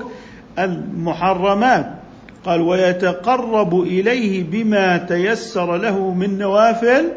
المحرمات. 0.59 1.96
قال 2.45 2.61
ويتقرب 2.61 3.81
إليه 3.81 4.43
بما 4.43 4.97
تيسر 4.97 5.77
له 5.77 6.13
من 6.13 6.37
نوافل 6.37 7.11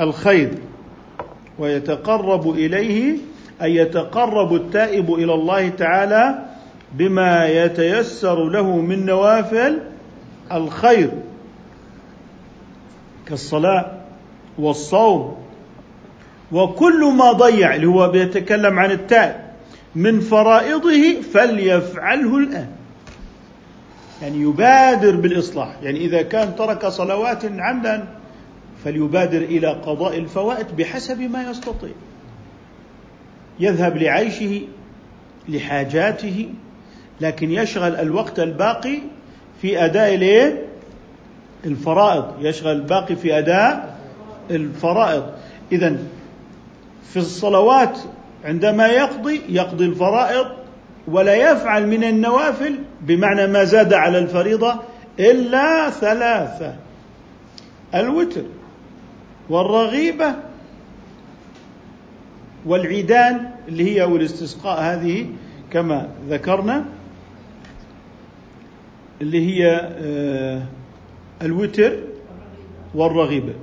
الخير. 0.00 0.50
ويتقرب 1.58 2.50
إليه 2.50 3.18
أي 3.62 3.76
يتقرب 3.76 4.54
التائب 4.54 5.14
إلى 5.14 5.34
الله 5.34 5.68
تعالى 5.68 6.38
بما 6.92 7.46
يتيسر 7.46 8.44
له 8.44 8.76
من 8.76 9.06
نوافل 9.06 9.78
الخير. 10.52 11.10
كالصلاة 13.26 13.92
والصوم. 14.58 15.36
وكل 16.52 17.04
ما 17.04 17.32
ضيع 17.32 17.74
اللي 17.74 17.86
هو 17.86 18.08
بيتكلم 18.08 18.78
عن 18.78 18.90
التائب 18.90 19.36
من 19.94 20.20
فرائضه 20.20 21.20
فليفعله 21.32 22.36
الآن. 22.36 22.77
يعني 24.22 24.40
يبادر 24.40 25.16
بالإصلاح. 25.16 25.76
يعني 25.82 25.98
إذا 25.98 26.22
كان 26.22 26.56
ترك 26.56 26.86
صلوات 26.86 27.44
عمدا 27.44 28.08
فليبادر 28.84 29.38
إلى 29.38 29.68
قضاء 29.68 30.18
الفوائد 30.18 30.76
بحسب 30.76 31.20
ما 31.20 31.50
يستطيع. 31.50 31.90
يذهب 33.60 33.96
لعيشه 33.96 34.60
لحاجاته 35.48 36.48
لكن 37.20 37.50
يشغل 37.50 37.94
الوقت 37.96 38.40
الباقي 38.40 38.98
في 39.62 39.84
الايه؟ 40.14 40.62
الفرائض. 41.64 42.24
يشغل 42.40 42.72
الباقي 42.72 43.16
في 43.16 43.38
أداء 43.38 43.98
الفرائض. 44.50 45.24
إذا 45.72 45.96
في 47.10 47.16
الصلوات 47.16 47.98
عندما 48.44 48.86
يقضي 48.86 49.40
يقضي 49.48 49.84
الفرائض 49.84 50.57
ولا 51.10 51.34
يفعل 51.34 51.86
من 51.86 52.04
النوافل 52.04 52.78
بمعنى 53.00 53.46
ما 53.46 53.64
زاد 53.64 53.92
على 53.92 54.18
الفريضة 54.18 54.74
إلا 55.20 55.90
ثلاثة. 55.90 56.76
الوتر 57.94 58.42
والرغيبة 59.50 60.34
والعيدان 62.66 63.50
اللي 63.68 63.96
هي 63.96 64.04
والاستسقاء 64.04 64.80
هذه 64.80 65.26
كما 65.70 66.08
ذكرنا 66.28 66.84
اللي 69.20 69.46
هي 69.46 69.90
آه، 70.00 70.62
الوتر 71.42 71.92
والرغيبة. 72.94 73.54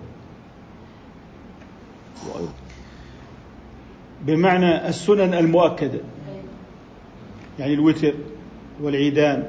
بمعنى 4.21 4.87
السنن 4.87 5.33
المؤكدة. 5.33 5.99
يعني 7.59 7.73
الوتر 7.73 8.13
والعيدان 8.81 9.43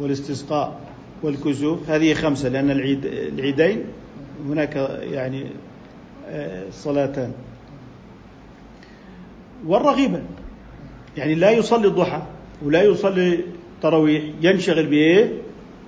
والاستسقاء 0.00 0.80
والكسوف 1.22 1.90
هذه 1.90 2.14
خمسة 2.14 2.48
لأن 2.48 2.70
العيد 2.70 3.04
العيدين 3.04 3.84
هناك 4.46 4.76
يعني 5.02 5.46
آه، 6.28 6.62
صلاتان. 6.72 7.32
والرغيبة 9.66 10.22
يعني 11.16 11.34
لا 11.34 11.50
يصلي 11.50 11.88
الضحى 11.88 12.22
ولا 12.62 12.82
يصلي 12.82 13.40
تراويح 13.82 14.22
ينشغل 14.42 14.86
بإيه؟ 14.86 15.32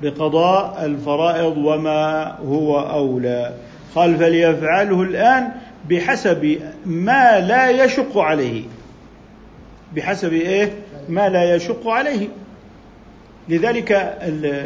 بقضاء 0.02 0.84
الفرائض 0.84 1.56
وما 1.56 2.36
هو 2.38 2.80
أولى. 2.80 3.54
قال 3.94 4.16
فليفعله 4.16 5.02
الآن 5.02 5.48
بحسب 5.90 6.58
ما 6.86 7.40
لا 7.40 7.84
يشق 7.84 8.18
عليه. 8.18 8.64
بحسب 9.96 10.32
إيه؟ 10.32 10.72
ما 11.08 11.28
لا 11.28 11.54
يشق 11.54 11.88
عليه. 11.88 12.28
لذلك 13.48 14.18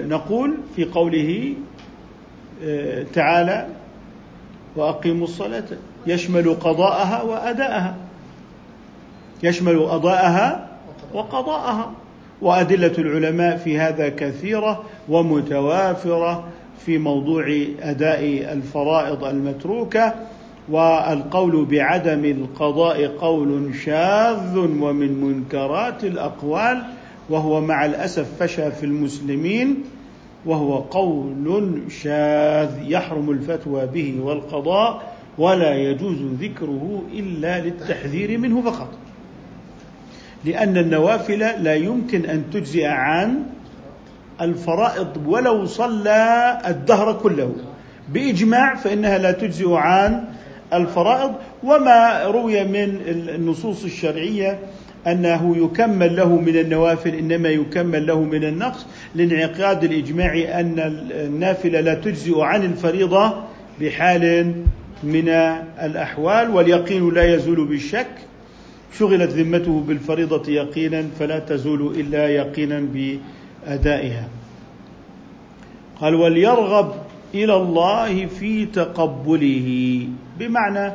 نقول 0.09 0.55
في 0.77 0.85
قوله 0.85 1.55
آه، 2.65 3.05
تعالى 3.15 3.67
وأقيموا 4.77 5.25
الصلاة. 5.25 5.65
يشمل 6.07 6.55
قضاءها 6.55 7.23
وأداءها. 7.23 7.97
يشمل 9.43 9.87
قضاءها 9.87 10.69
وقضاءها. 11.15 11.93
وأدلة 12.43 12.93
العلماء 12.99 13.57
في 13.57 13.79
هذا 13.79 14.09
كثيرة 14.09 14.85
ومتوافرة 15.09 16.45
في 16.87 16.99
موضوع 16.99 17.65
أداء 17.81 18.53
الفرائض 18.53 19.25
المتروكة. 19.25 20.15
والقول 20.69 21.65
بعدم 21.65 22.25
القضاء 22.25 23.07
قول 23.07 23.75
شاذ 23.85 24.59
ومن 24.59 25.25
منكرات 25.25 26.05
الأقوال 26.05 26.83
وهو 27.31 27.61
مع 27.61 27.85
الأسف 27.85 28.27
فشى 28.41 28.71
في 28.71 28.87
المسلمين 28.87 29.85
وهو 30.47 30.77
قول 30.77 31.83
شاذ 31.89 32.71
يحرم 32.83 33.31
الفتوى 33.31 33.87
به 33.87 34.21
والقضاء 34.23 35.17
ولا 35.39 35.75
يجوز 35.75 36.19
ذكره 36.41 37.03
إلا 37.13 37.61
للتحذير 37.61 38.39
منه 38.39 38.63
فقط. 38.63 38.89
لأن 40.45 40.77
النوافل 40.77 41.39
لا 41.39 41.75
يمكن 41.75 42.25
أن 42.25 42.45
تجزئ 42.53 42.85
عن 42.85 43.43
الفرائض 44.41 45.27
ولو 45.27 45.67
صلى 45.67 46.59
الدهر 46.67 47.13
كله. 47.13 47.53
بإجماع 48.09 48.75
فإنها 48.75 49.19
لا 49.19 49.33
تجزئ 49.33 49.73
عن 49.73 50.25
الفرائض 50.75 51.33
وما 51.65 52.25
روي 52.25 52.65
من 52.65 53.01
النصوص 53.35 53.85
الشرعية 53.85 54.59
أنه 55.07 55.57
يكمل 55.57 56.17
له 56.17 56.41
من 56.41 56.57
النوافل 56.57 57.15
إنما 57.15 57.49
يكمل 57.49 58.07
له 58.07 58.23
من 58.23 58.45
النقص 58.45 58.87
لانعقاد 59.15 59.85
الإجماع 59.85 60.61
أن 60.61 60.75
النافلة 61.11 61.81
لا 61.81 61.95
تجزئ 61.95 62.41
عن 62.41 62.65
الفريضة 62.65 63.35
بحال 63.81 64.55
من 65.03 65.29
الأحوال 65.83 66.51
واليقين 66.51 67.15
لا 67.15 67.35
يزول 67.35 67.65
بالشك. 67.65 68.07
شغلت 68.99 69.31
ذمته 69.31 69.85
بالفريضة 69.89 70.53
يقينا 70.53 71.05
فلا 71.19 71.39
تزول 71.39 72.01
إلا 72.01 72.29
يقينا 72.29 72.87
بأدائها. 72.95 74.29
قال 76.01 76.15
وليرغب 76.15 76.93
إلى 77.35 77.57
الله 77.57 78.27
في 78.27 78.67
تقبله. 78.67 79.99
بمعنى 80.39 80.93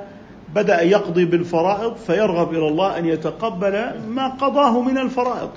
بدأ 0.55 0.81
يقضي 0.81 1.25
بالفرائض 1.25 1.95
فيرغب 1.95 2.53
إلى 2.53 2.67
الله 2.67 2.97
أن 2.97 3.05
يتقبل 3.05 3.91
ما 4.07 4.27
قضاه 4.27 4.81
من 4.81 4.97
الفرائض. 4.97 5.49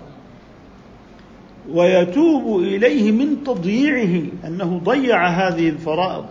ويتوب 1.73 2.61
إليه 2.61 3.13
من 3.13 3.45
تضييعه 3.45 4.23
أنه 4.47 4.81
ضيع 4.85 5.29
هذه 5.29 5.69
الفرائض. 5.69 6.25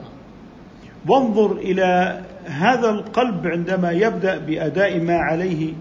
وانظر 1.07 1.51
إلى 1.51 2.21
هذا 2.45 2.89
القلب 2.89 3.47
عندما 3.47 3.91
يبدأ 3.91 4.37
بأداء 4.37 4.99
ما 4.99 5.17
عليه 5.17 5.73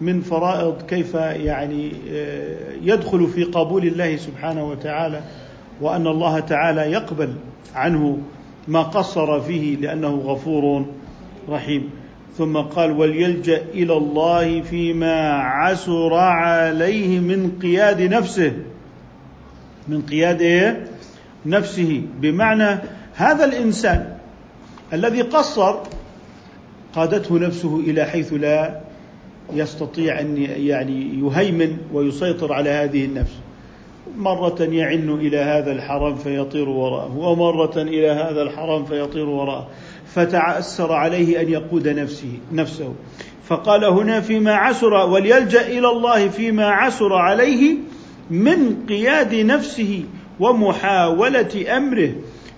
من 0.00 0.20
فرائض 0.20 0.82
كيف 0.82 1.14
يعني 1.14 1.92
آه، 2.10 2.56
يدخل 2.82 3.26
في 3.26 3.44
قبول 3.44 3.86
الله 3.86 4.16
سبحانه 4.16 4.68
وتعالى 4.68 5.20
وأن 5.80 6.06
الله 6.06 6.40
تعالى 6.40 6.80
يقبل 6.80 7.34
عنه 7.74 8.18
ما 8.68 8.82
قصر 8.82 9.40
فيه 9.40 9.76
لأنه 9.76 10.08
غفور 10.08 10.86
رحيم 11.50 11.90
ثم 12.38 12.56
قال 12.56 12.92
وليلجأ 12.92 13.62
إلى 13.74 13.96
الله 13.96 14.60
فيما 14.60 15.30
عسر 15.38 16.14
عليه 16.14 17.20
من 17.20 17.58
قياد 17.62 18.02
نفسه. 18.02 18.52
من 19.88 20.02
قياد 20.02 20.40
إيه؟ 20.40 20.86
نفسه. 21.46 22.02
بمعنى 22.20 22.78
هذا 23.14 23.44
الإنسان 23.44 24.16
الذي 24.92 25.22
قصر 25.22 25.76
قادته 26.94 27.38
نفسه 27.38 27.80
إلى 27.80 28.04
حيث 28.04 28.32
لا 28.32 28.80
يستطيع 29.52 30.20
أن 30.20 30.36
يعني 30.36 31.20
يهيمن 31.20 31.76
ويسيطر 31.92 32.52
على 32.52 32.70
هذه 32.70 33.04
النفس. 33.04 33.34
مرة 34.16 34.56
يعن 34.60 35.10
إلى 35.10 35.38
هذا 35.38 35.72
الحرم 35.72 36.14
فيطير 36.14 36.68
وراءه 36.68 37.18
ومرة 37.18 37.82
إلى 37.82 38.10
هذا 38.10 38.42
الحرم 38.42 38.84
فيطير 38.84 39.28
وراءه. 39.28 39.68
فتعسر 40.14 40.92
عليه 40.92 41.40
أن 41.40 41.48
يقود 41.48 41.88
نفسه 41.88 42.32
نفسه. 42.52 42.94
فقال 43.48 43.84
هنا 43.84 44.20
فيما 44.20 44.54
عسر 44.54 44.94
وليلجأ 44.94 45.66
إلى 45.66 45.88
الله 45.88 46.28
فيما 46.28 46.66
عسر 46.66 47.14
عليه 47.14 47.76
من 48.30 48.86
قياد 48.88 49.34
نفسه 49.34 50.04
ومحاولة 50.40 51.76
أمره. 51.76 52.12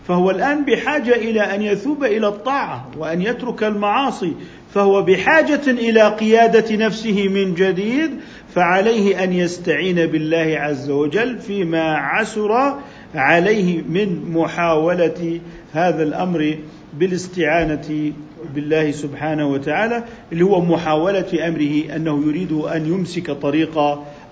فهو 0.09 0.31
الآن 0.31 0.65
بحاجة 0.65 1.15
إلى 1.15 1.41
أن 1.41 1.63
يثوب 1.63 2.05
إلى 2.05 2.29
الطاعة 2.29 2.91
وأن 2.99 3.23
يترك 3.23 3.65
المعاصي. 3.65 4.33
فهو 4.75 5.03
بحاجة 5.03 5.71
إلى 5.71 6.09
قيادة 6.09 6.77
نفسه 6.77 7.29
من 7.29 7.55
جديد 7.55 8.11
فعليه 8.55 9.25
أن 9.25 9.33
يستعين 9.33 10.07
بالله 10.07 10.57
عز 10.59 10.91
وجل 10.91 11.39
فيما 11.39 11.97
عسر 11.97 12.79
عليه 13.15 13.83
من 13.83 14.33
محاولة 14.33 15.41
هذا 15.73 16.03
الأمر. 16.03 16.59
بالاستعانة 16.93 18.13
بالله 18.55 18.91
سبحانه 18.91 19.47
وتعالى 19.47 20.05
اللي 20.33 20.45
هو 20.45 20.61
محاولة 20.61 21.49
أمره 21.49 21.97
أنه 21.97 22.27
يريد 22.27 22.53
أن 22.53 22.87
يمسك 22.87 23.31
طريق 23.31 23.79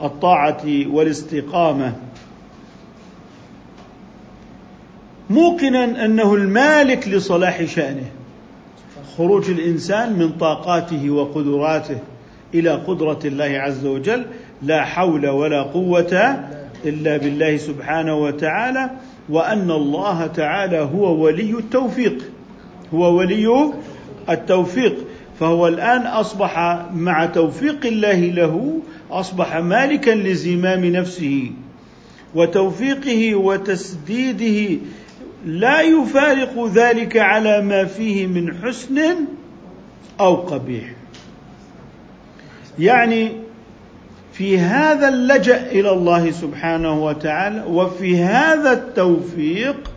الطاعة 0.02 0.62
والاستقامة. 0.90 1.92
موقنا 5.30 6.04
أنه 6.04 6.34
المالك 6.34 7.08
لصلاح 7.08 7.64
شأنه 7.64 8.10
خروج 9.16 9.50
الإنسان 9.50 10.18
من 10.18 10.32
طاقاته 10.32 11.10
وقدراته 11.10 11.98
إلى 12.54 12.70
قدرة 12.70 13.18
الله 13.24 13.44
عز 13.44 13.86
وجل 13.86 14.26
لا 14.62 14.84
حول 14.84 15.28
ولا 15.28 15.62
قوة 15.62 16.44
إلا 16.84 17.16
بالله 17.16 17.56
سبحانه 17.56 18.14
وتعالى 18.14 18.90
وأن 19.28 19.70
الله 19.70 20.26
تعالى 20.26 20.78
هو 20.78 21.24
ولي 21.24 21.50
التوفيق. 21.50 22.30
هو 22.94 23.14
ولي 23.18 23.72
التوفيق 24.30 24.96
فهو 25.40 25.68
الآن 25.68 26.06
أصبح 26.06 26.58
مع 26.94 27.26
توفيق 27.26 27.86
الله 27.86 28.20
له 28.20 28.80
أصبح 29.10 29.56
مالكا 29.56 30.10
لزمام 30.10 30.84
نفسه 30.84 31.50
وتوفيقه 32.34 33.34
وتسديده. 33.34 34.80
لا 35.46 35.80
يفارق 35.80 36.66
ذلك 36.66 37.16
على 37.16 37.62
ما 37.62 37.84
فيه 37.84 38.26
من 38.26 38.54
حسن 38.54 39.00
أو 40.20 40.34
قبيح. 40.34 40.84
يعني 42.78 43.32
في 44.32 44.58
هذا 44.58 45.08
اللجأ 45.08 45.70
إلى 45.70 45.90
الله 45.90 46.30
سبحانه 46.30 47.04
وتعالى 47.04 47.64
وفي 47.68 48.22
هذا 48.22 48.72
التوفيق 48.72 49.90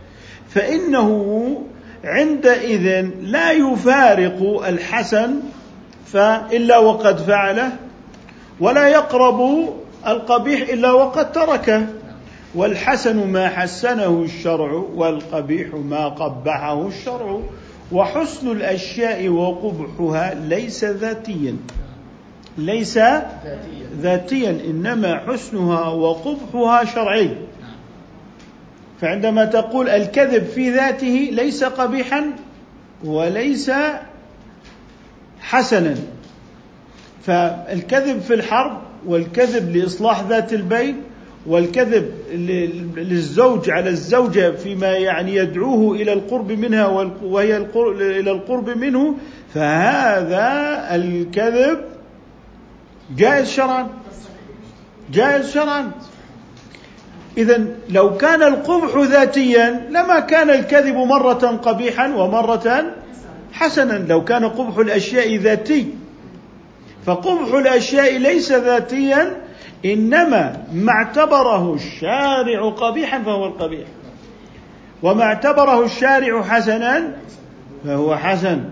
فإنه 0.50 1.64
عندئذ 2.04 3.06
لا 3.22 3.52
يفارق 3.52 4.64
الحسن 4.68 5.40
فإلا 6.06 6.78
وقد 6.78 7.18
فعله 7.18 7.72
ولا 8.60 8.88
يقرب 8.88 9.70
القبيح 10.08 10.70
إلا 10.70 10.92
وقد 10.92 11.32
تركه. 11.32 11.86
والحسن 12.56 13.28
ما 13.28 13.50
حسنه 13.50 14.22
الشرع 14.26 14.72
والقبيح 14.96 15.68
ما 15.74 16.08
قبحه 16.08 16.88
الشرع. 16.88 17.40
وحسن 17.92 18.52
الأشياء 18.52 19.28
وقبحها 19.30 20.34
ليس 20.34 20.84
ذاتيا 20.84 21.58
ليس 22.58 23.00
ذاتيا. 24.02 24.62
إنما 24.70 25.22
حسنها 25.28 25.88
وقبحها 25.90 26.86
شرعي. 26.86 27.30
فعندما 29.04 29.46
تقول 29.46 29.90
الكذب 29.90 30.44
في 30.44 30.70
ذاته 30.70 31.30
ليس 31.32 31.64
قبيحا 31.64 32.26
وليس 33.04 33.72
حسنا. 35.42 35.96
فالكذب 37.24 38.22
في 38.22 38.34
الحرب 38.34 38.82
والكذب 39.06 39.76
لإصلاح 39.76 40.22
ذات 40.22 40.54
البين 40.54 41.02
والكذب 41.46 42.12
للزوج 42.98 43.70
على 43.70 43.90
الزوجة 43.90 44.52
فيما 44.52 44.88
يعني 44.88 45.36
يدعوه 45.36 45.96
إلى 45.96 46.14
القرب 46.14 46.52
منها 46.52 46.86
وهي 47.24 47.58
إلى 48.00 48.32
القرب 48.32 48.70
منه 48.70 49.16
فهذا 49.54 50.88
الكذب 50.96 51.80
جائز 53.18 53.50
شرعا. 53.50 53.90
جائز 55.14 55.54
شرعا. 55.54 55.92
إذا 57.38 57.66
لو 57.90 58.18
كان 58.18 58.44
القبح 58.44 58.98
ذاتيا 58.98 59.88
لما 59.90 60.20
كان 60.20 60.50
الكذب 60.50 60.96
مرة 60.96 61.60
قبيحا 61.64 62.08
ومرة 62.08 62.84
حسنا. 63.54 63.94
لو 63.94 64.24
كان 64.24 64.46
قبح 64.46 64.78
الأشياء 64.78 65.36
ذاتي 65.36 65.88
فقبح 67.06 67.54
الأشياء 67.54 68.18
ليس 68.18 68.52
ذاتيا 68.52 69.42
إنما 69.86 70.66
ما 70.74 70.92
اعتبره 70.92 71.74
الشارع 71.74 72.70
قبيحا 72.70 73.24
فهو 73.24 73.46
القبيح. 73.46 73.88
وما 75.04 75.24
اعتبره 75.24 75.86
الشارع 75.86 76.44
حسنا 76.44 77.16
فهو 77.86 78.16
حسن. 78.16 78.64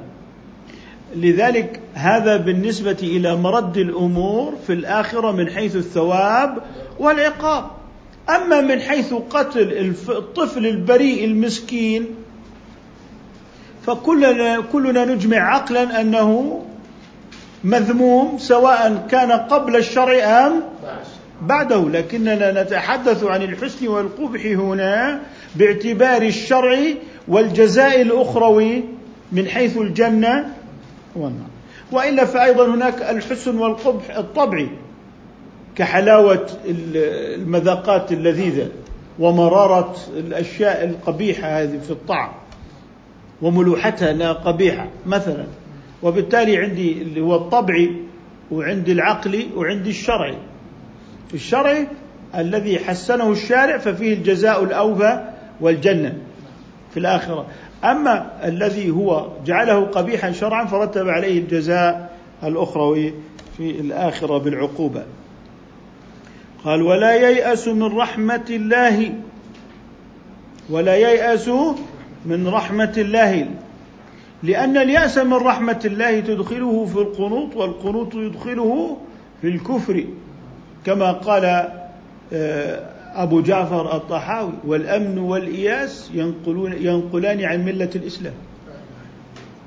لذلك 1.16 1.80
هذا 1.94 2.38
بالنسبة 2.38 2.98
إلى 3.04 3.36
مرد 3.36 3.78
الأمور 3.78 4.54
في 4.68 4.74
الآخرة 4.74 5.32
من 5.32 5.50
حيث 5.50 5.76
الثواب 5.76 6.58
والعقاب. 7.00 7.81
أما 8.30 8.62
من 8.62 8.82
حيث 8.82 9.14
قتل 9.14 9.96
الطفل 10.10 10.66
البريء 10.68 11.26
المسكين 11.26 12.06
فكلنا 13.86 14.62
كلنا 14.72 15.06
نجمع 15.06 15.38
عقلا 15.38 16.02
أنه 16.02 16.62
مذموم 17.64 18.38
سواء 18.38 19.08
كان 19.12 19.32
قبل 19.32 19.76
الشرع 19.76 20.48
أم 20.48 20.64
بعده. 21.42 21.90
لكننا 21.90 22.64
نتحدث 22.64 23.24
عن 23.24 23.42
الحسن 23.42 23.88
والقبح 23.88 24.46
هنا 24.46 25.22
باعتبار 25.56 26.22
الشرع 26.22 26.80
والجزاء 27.28 28.02
الأخروي 28.02 28.84
من 29.32 29.48
حيث 29.48 29.78
الجنة 29.78 30.54
والنار. 31.16 31.50
وإلا 31.92 32.26
فايضا 32.26 32.68
هناك 32.68 33.02
الحسن 33.02 33.58
والقبح 33.58 34.18
الطبعي. 34.18 34.70
كحلاوة 35.76 36.48
المذاقات 36.66 38.12
اللذيذة 38.12 38.68
ومرارة 39.20 39.96
الأشياء 40.18 40.86
القبيحة 40.86 41.48
هذه 41.48 41.80
في 41.80 41.92
الطعم 41.92 42.32
وملوحتها 43.42 44.14
لا 44.14 44.34
قبيحة 44.34 44.88
مثلا. 45.06 45.46
وبالتالي 46.04 46.58
عندي 46.58 47.02
اللي 47.02 47.22
هو 47.22 47.36
الطبعي 47.36 47.92
وعندي 48.52 48.92
العقلي 48.92 49.48
وعندي 49.56 49.90
الشرعي 49.90 50.38
الشرعي 51.34 51.88
الذي 52.38 52.80
حسنه 52.80 53.32
الشارع 53.32 53.78
ففيه 53.78 54.14
الجزاء 54.14 54.64
الأوفى 54.64 55.30
والجنة 55.62 56.18
في 56.92 56.98
الآخرة. 56.98 57.48
أما 57.84 58.32
الذي 58.44 58.90
هو 58.90 59.28
جعله 59.46 59.86
قبيحا 59.86 60.32
شرعا 60.32 60.66
فرتب 60.66 61.08
عليه 61.08 61.40
الجزاء 61.40 62.18
الأخروي 62.44 63.14
في 63.58 63.72
الآخرة 63.72 64.38
بالعقوبة. 64.38 65.04
قال 66.66 66.82
ولا 66.82 67.30
ييأس 67.30 67.68
من 67.68 67.84
رحمة 67.84 68.46
الله 68.50 69.14
ولا 70.70 70.96
ييأس 70.96 71.50
من 72.26 72.48
رحمة 72.48 72.94
الله. 72.98 73.48
لأن 74.44 74.78
اليأس 74.78 75.18
من 75.18 75.34
رحمة 75.34 75.82
الله 75.86 76.20
تدخله 76.20 76.86
في 76.86 76.96
القنوط 76.96 77.56
والقنوط 77.56 78.16
يدخله 78.16 78.98
في 79.42 79.48
الكفر. 79.48 80.06
كما 80.86 81.12
قال 81.12 81.46
آه، 82.34 82.90
أبو 83.14 83.42
جعفر 83.42 83.96
الطحاوي 83.96 84.54
والأمن 84.68 85.18
والإياس 85.18 86.12
ينقلون 86.14 86.74
ينقلان 86.74 87.44
عن 87.44 87.66
ملة 87.66 87.90
الإسلام. 87.96 88.34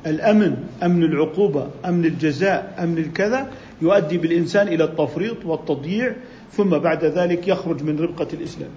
الأمن 0.06 0.56
أمن 0.82 1.02
العقوبة 1.02 1.66
أمن 1.84 2.04
الجزاء 2.04 2.74
أمن 2.78 2.98
الكذا. 2.98 3.48
يؤدي 3.82 4.18
بالإنسان 4.18 4.68
إلى 4.68 4.84
التفريط 4.84 5.46
والتضييع 5.46 6.12
ثم 6.52 6.78
بعد 6.78 7.04
ذلك 7.04 7.48
يخرج 7.48 7.82
من 7.82 8.00
ربقة 8.00 8.28
الإسلام. 8.32 8.70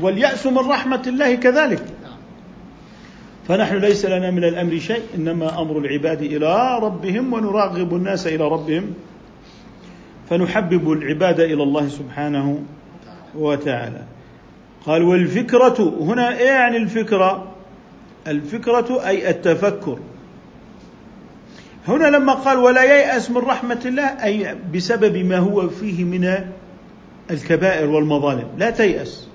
واليأس 0.00 0.46
من 0.46 0.58
رحمة 0.58 1.02
الله 1.06 1.34
كذلك. 1.34 1.82
فنحن 3.48 3.76
ليس 3.76 4.06
لنا 4.06 4.30
من 4.30 4.44
الأمر 4.44 4.78
شيء 4.78 5.02
إنما 5.14 5.60
أمر 5.62 5.78
العباد 5.78 6.22
إلى 6.22 6.78
ربهم 6.82 7.32
ونراغب 7.32 7.94
الناس 7.94 8.26
إلى 8.26 8.48
ربهم. 8.48 8.94
فنحبب 10.30 10.92
العباد 10.92 11.40
إلى 11.40 11.62
الله 11.62 11.88
سبحانه 11.88 12.62
وتعالى. 13.34 14.02
قال 14.86 15.02
والفكرة 15.02 15.94
هنا 16.00 16.38
إيه 16.38 16.46
يعني 16.46 16.76
الفكرة؟ 16.76 17.52
الفكرة 18.28 19.06
أي 19.06 19.30
التفكر. 19.30 19.98
هنا 21.88 22.06
لما 22.06 22.32
قال 22.32 22.58
ولا 22.58 22.82
ييأس 22.82 23.30
من 23.30 23.36
رحمة 23.36 23.80
الله 23.84 24.24
أي 24.24 24.56
بسبب 24.74 25.16
ما 25.16 25.38
هو 25.38 25.68
فيه 25.68 26.04
من 26.04 26.34
الكبائر 27.30 27.90
والمظالم. 27.90 28.48
لا 28.58 28.70
تيأس. 28.70 29.28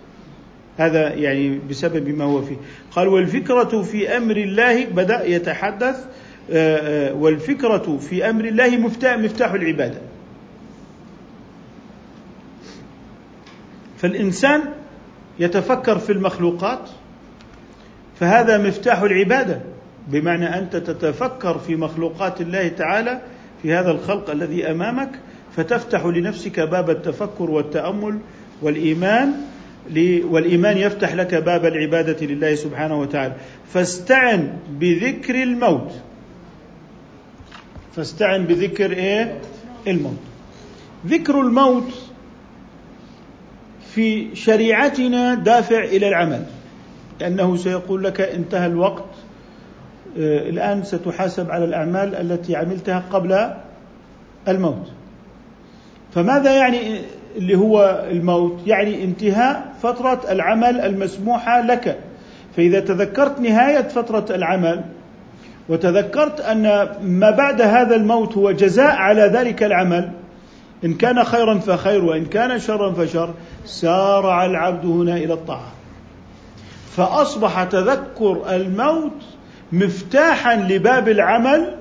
هذا 0.78 1.14
يعني 1.14 1.60
بسبب 1.70 2.10
ما 2.10 2.24
هو 2.24 2.42
فيه. 2.42 2.56
قال 2.92 3.08
والفكرة 3.08 3.82
في 3.82 4.18
أمر 4.18 4.38
الله 4.38 4.86
بدأ 4.86 5.26
يتحدث 5.26 6.06
آه، 6.52 7.10
آه، 7.10 7.14
والفكرة 7.14 7.98
في 7.98 8.30
أمر 8.30 8.46
الله 8.46 8.78
مفتاح 8.78 9.18
مفتاح 9.18 9.52
العبادة. 9.52 10.02
فالإنسان 13.98 14.62
يتفكر 15.40 16.00
في 16.00 16.12
المخلوقات 16.12 16.90
فهذا 18.20 18.58
مفتاح 18.58 19.02
العبادة. 19.02 19.62
بمعنى 20.12 20.58
أنت 20.58 20.76
تتفكر 20.76 21.58
في 21.58 21.76
مخلوقات 21.76 22.42
الله 22.42 22.68
تعالى 22.68 23.22
في 23.62 23.74
هذا 23.74 23.92
الخلق 23.92 24.30
الذي 24.30 24.72
أمامك 24.72 25.10
فتفتح 25.56 26.06
لنفسك 26.06 26.60
باب 26.60 26.90
التفكر 26.90 27.52
والتأمل 27.52 28.20
والإيمان 28.62 29.34
والإيمان 30.24 30.78
يفتح 30.78 31.14
لك 31.14 31.36
باب 31.36 31.66
العبادة 31.66 32.26
لله 32.26 32.56
سبحانه 32.56 33.00
وتعالى. 33.00 33.34
فاستعن 33.74 34.54
بذكر 34.70 35.44
الموت. 35.44 35.92
فاستعن 37.96 38.46
بذكر 38.46 38.92
إيه؟ 38.92 39.42
الموت. 39.88 40.20
ذكر 41.08 41.42
الموت 41.42 41.94
في 43.94 44.36
شريعتنا 44.36 45.34
دافع 45.34 45.84
إلى 45.84 46.08
العمل. 46.08 46.46
لأنه 47.20 47.56
سيقول 47.56 48.04
لك 48.04 48.22
انتهى 48.22 48.68
الوقت 48.68 49.09
الآن 50.18 50.84
ستحاسب 50.84 51.52
على 51.52 51.66
الأعمال 51.66 52.16
التي 52.16 52.56
عملتها 52.56 53.04
قبل 53.12 53.50
الموت. 54.48 54.92
فماذا 56.14 56.56
يعني 56.56 57.02
اللي 57.36 57.56
هو 57.56 58.06
الموت؟ 58.12 58.60
يعني 58.68 59.04
انتهاء 59.04 59.74
فترة 59.82 60.22
العمل 60.32 60.80
المسموحة 60.80 61.62
لك. 61.62 62.00
فإذا 62.58 62.80
تذكرت 62.80 63.40
نهاية 63.40 63.82
فترة 63.82 64.26
العمل 64.36 64.84
وتذكرت 65.70 66.40
أن 66.40 66.64
ما 67.02 67.32
بعد 67.32 67.62
هذا 67.62 67.96
الموت 67.96 68.38
هو 68.38 68.52
جزاء 68.52 68.96
على 68.96 69.22
ذلك 69.22 69.64
العمل 69.64 70.12
إن 70.86 70.94
كان 70.94 71.24
خيرا 71.24 71.60
فخير 71.60 72.06
وإن 72.06 72.26
كان 72.26 72.60
شرا 72.60 72.94
فشر 72.94 73.34
سارع 73.66 74.46
العبد 74.46 74.86
هنا 74.86 75.18
إلى 75.18 75.34
الطاعة. 75.34 75.72
فأصبح 76.96 77.64
تذكر 77.64 78.56
الموت 78.56 79.22
مفتاحا 79.72 80.56
لباب 80.56 81.10
العمل 81.10 81.76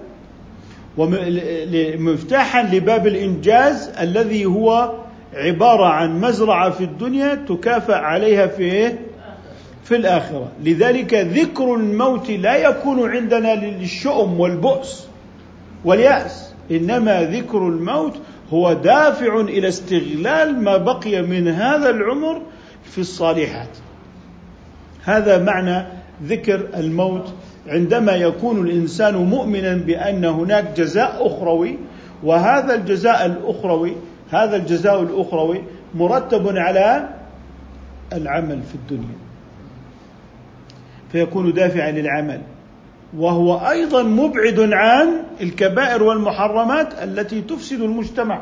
ومفتاحا 0.97 2.63
لباب 2.63 3.07
الإنجاز 3.07 3.89
الذي 4.01 4.45
هو 4.45 4.93
عبارة 5.35 5.87
عن 5.87 6.21
مزرعة 6.21 6.71
في 6.71 6.85
الدنيا 6.85 7.35
تكافأ 7.35 7.97
عليها 7.97 8.47
في 8.47 8.63
إيه؟ 8.63 8.99
في 9.85 9.97
الآخرة 9.97 10.49
لذلك 10.65 11.15
ذكر 11.15 11.75
الموت 11.75 12.31
لا 12.31 12.57
يكون 12.57 13.11
عندنا 13.11 13.55
للشؤم 13.55 14.41
والبؤس 14.41 15.09
واليأس 15.85 16.53
إنما 16.71 17.23
ذكر 17.23 17.59
الموت 17.59 18.17
هو 18.53 18.73
دافع 18.73 19.41
إلى 19.41 19.69
استغلال 19.69 20.61
ما 20.61 20.77
بقي 20.77 21.23
من 21.23 21.49
هذا 21.49 21.91
العمر 21.91 22.43
في 22.85 22.99
الصالحات 22.99 23.69
هذا 25.05 25.39
معنى 25.39 25.87
ذكر 26.25 26.69
الموت 26.77 27.33
عندما 27.69 28.13
يكون 28.13 28.67
الإنسان 28.67 29.15
مؤمنا 29.15 29.75
بأن 29.75 30.25
هناك 30.25 30.77
جزاء 30.77 31.27
أخروي 31.27 31.79
وهذا 32.23 32.75
الجزاء 32.75 33.27
الأخروي 33.27 33.93
هذا 34.31 34.57
الجزاء 34.57 35.03
الأخروي 35.03 35.63
مرتب 35.95 36.57
على 36.57 37.09
العمل 38.13 38.63
في 38.63 38.75
الدنيا. 38.75 39.17
فيكون 41.13 41.53
دافعا 41.53 41.91
للعمل. 41.91 42.41
وهو 43.17 43.57
أيضا 43.71 44.03
مبعد 44.03 44.61
عن 44.73 45.09
الكبائر 45.41 46.03
والمحرمات 46.03 47.03
التي 47.03 47.41
تفسد 47.41 47.81
المجتمع. 47.81 48.41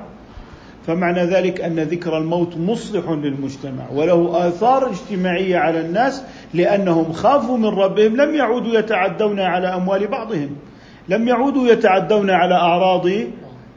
فمعنى 0.87 1.25
ذلك 1.25 1.61
أن 1.61 1.81
ذكر 1.81 2.19
الموت 2.19 2.57
مصلح 2.57 3.11
للمجتمع 3.11 3.91
وله 3.95 4.49
آثار 4.49 4.91
اجتماعية 4.91 5.57
على 5.57 5.81
الناس 5.81 6.23
لأنهم 6.55 7.13
خافوا 7.13 7.59
من 7.59 7.67
ربهم 7.67 8.17
لم 8.17 8.35
يعودوا 8.35 8.79
يتعدون 8.79 9.41
على 9.41 9.75
أموال 9.75 10.07
بعضهم 10.07 10.57
لم 11.09 11.29
يعودوا 11.29 11.69
يتعدون 11.69 12.31
على 12.31 12.55
أعراض 12.55 13.09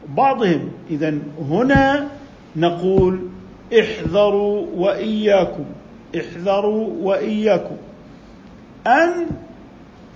بعضهم. 0.08 0.70
اذا 0.90 1.14
هنا 1.50 2.08
نقول 2.56 3.20
احذروا 3.80 4.66
وإياكم 4.76 5.64
احذروا 6.16 6.88
وإياكم 7.02 7.76
أن 8.86 9.26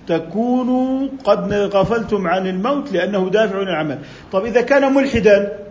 تكونوا 0.07 1.07
قد 1.23 1.53
غفلتم 1.53 2.27
عن 2.27 2.47
الموت 2.47 2.91
لأنه 2.91 3.29
دافع 3.29 3.61
العمل. 3.61 3.99
طب 4.31 4.45
إذا 4.45 4.61
كان 4.61 4.93
ملحدا 4.93 5.64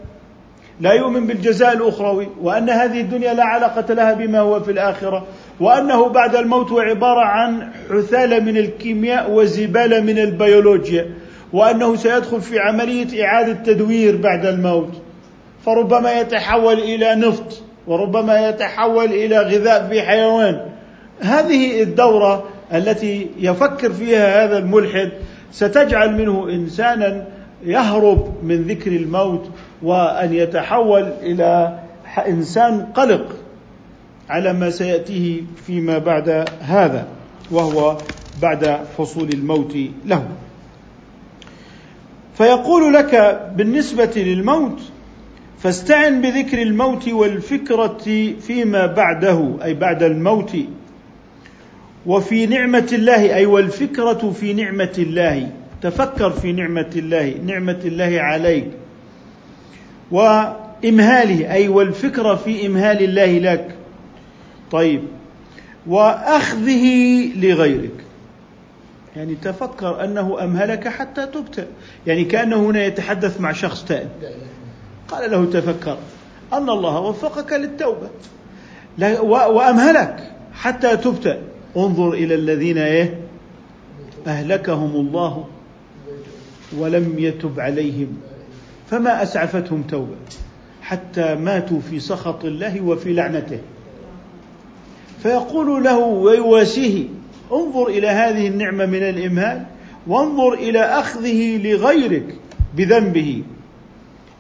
لا 0.81 0.93
يؤمن 0.93 1.27
بالجزاء 1.27 1.73
الأخروي 1.73 2.29
وأن 2.43 2.71
هذه 2.71 3.01
الدنيا 3.01 3.35
لا 3.35 3.45
علاقة 3.45 3.95
لها 3.95 4.13
بما 4.13 4.41
هو 4.41 4.61
في 4.61 4.71
الآخرة 4.71 5.27
وأنه 5.61 6.09
بعد 6.09 6.37
الموت 6.37 6.73
عبارة 6.73 7.25
عن 7.25 7.69
حثاله 7.91 8.39
من 8.39 8.57
الكيمياء 8.57 9.31
وزباله 9.31 10.01
من 10.01 10.19
البيولوجيا 10.19 11.11
وأنه 11.53 11.97
سيدخل 11.97 12.41
في 12.41 12.59
عملية 12.59 13.25
إعادة 13.25 13.53
تدوير 13.53 14.17
بعد 14.17 14.47
الموت. 14.47 14.93
فربما 15.65 16.21
يتحول 16.21 16.79
إلى 16.79 17.15
نفط 17.15 17.63
وربما 17.87 18.49
يتحول 18.49 19.05
إلى 19.05 19.39
غذاء 19.39 19.89
في 19.89 20.03
حيوان. 20.03 20.61
هذه 21.21 21.83
الدورة 21.83 22.45
التي 22.75 23.31
يفكر 23.39 23.93
فيها 23.93 24.45
هذا 24.45 24.59
الملحد 24.59 25.11
ستجعل 25.53 26.13
منه 26.13 26.49
إنسانا 26.49 27.27
يهرب 27.65 28.35
من 28.45 28.63
ذكر 28.63 28.93
الموت 28.93 29.51
وأن 29.85 30.35
يتحول 30.35 31.13
إلى 31.23 31.79
إنسان 32.29 32.87
قلق 32.95 33.37
على 34.29 34.53
ما 34.53 34.71
سيأتيه 34.71 35.43
فيما 35.67 35.99
بعد 35.99 36.45
هذا 36.61 37.07
وهو 37.51 37.99
بعد 38.43 38.79
فصول 38.99 39.29
الموت 39.29 39.77
له. 40.07 40.29
فيقول 42.39 42.95
لك 42.95 43.41
بالنسبة 43.57 44.13
للموت 44.17 44.81
فاستعن 45.59 46.21
بذكر 46.21 46.63
الموت 46.63 47.09
والفكرة 47.09 48.33
فيما 48.41 48.87
بعده 48.87 49.51
أي 49.65 49.75
بعد 49.75 50.03
الموت. 50.03 50.57
وفي 52.07 52.47
نعمة 52.47 52.89
الله 52.93 53.35
أي 53.35 53.47
والفكرة 53.47 54.33
في 54.41 54.53
نعمة 54.53 54.93
الله. 54.99 55.51
تفكر 55.83 56.31
في 56.31 56.53
نعمة 56.53 56.91
الله 56.97 57.35
نعمة 57.47 57.81
الله 57.85 58.21
عليك. 58.21 58.71
وإمهاله 60.15 61.53
أي 61.53 61.69
والفكرة 61.69 62.35
في 62.35 62.67
إمهال 62.67 63.03
الله 63.03 63.39
لك. 63.39 63.75
طيب. 64.71 65.03
وأخذه 65.87 66.87
لغيرك. 67.37 68.05
يعني 69.17 69.35
تفكر 69.35 70.05
أنه 70.05 70.45
أمهلك 70.45 70.89
حتى 70.89 71.27
تبتل. 71.27 71.67
يعني 72.07 72.25
كأنه 72.25 72.57
هنا 72.57 72.85
يتحدث 72.85 73.41
مع 73.41 73.53
شخص 73.53 73.85
تائب. 73.85 74.09
قال 75.09 75.31
له 75.31 75.45
تفكر 75.45 75.99
أن 76.53 76.71
الله 76.71 77.01
وفقك 77.01 77.53
للتوبة. 77.53 78.09
وأمهلك 79.29 80.33
حتى 80.53 80.97
تبتل. 80.97 81.39
انظر 81.77 82.13
إلى 82.13 82.35
الذين 82.35 82.79
إيه؟ 82.79 83.21
أهلكهم 84.27 84.91
الله 84.95 85.49
ولم 86.79 87.15
يتب 87.19 87.61
عليهم. 87.61 88.17
فما 88.95 89.23
أسعفتهم 89.23 89.83
توبة 89.83 90.15
حتى 90.83 91.35
ماتوا 91.35 91.81
في 91.91 92.01
سخط 92.01 92.45
الله 92.45 92.81
وفي 92.81 93.13
لعنته. 93.13 93.59
فيقول 95.23 95.85
له 95.85 95.99
ويواسيه 95.99 97.05
انظر 97.53 97.87
إلى 97.87 98.09
هذه 98.09 98.49
النعمة 98.49 98.87
من 98.87 99.03
الإمهال 99.03 99.65
وانظر 100.07 100.53
إلى 100.53 100.81
أخذه 100.81 101.57
لغيرك 101.57 102.35
بذنبه. 102.77 103.43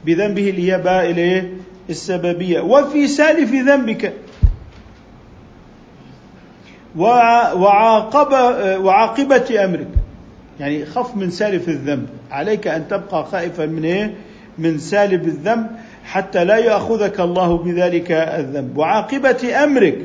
بذنبه 0.04 0.50
اللي 0.50 0.72
هي 0.72 0.78
باء 0.78 1.10
إليه 1.10 1.52
السببية. 1.90 2.60
وفي 2.60 3.08
سالف 3.08 3.52
ذنبك. 3.52 4.12
وعاقب 6.96 8.32
وعاقبة 8.84 9.64
أمرك. 9.64 9.88
يعني 10.60 10.86
خف 10.86 11.16
من 11.16 11.30
سالف 11.30 11.68
الذنب. 11.68 12.08
عليك 12.30 12.66
أن 12.66 12.88
تبقى 12.88 13.24
خائفا 13.24 13.66
من 13.66 13.84
إيه؟ 13.84 14.14
من 14.58 14.78
سالب 14.78 15.24
الذنب 15.24 15.66
حتى 16.04 16.44
لا 16.44 16.56
يأخذك 16.56 17.20
الله 17.20 17.56
بذلك 17.56 18.12
الذنب. 18.12 18.78
وعاقبة 18.78 19.64
أمرك. 19.64 19.98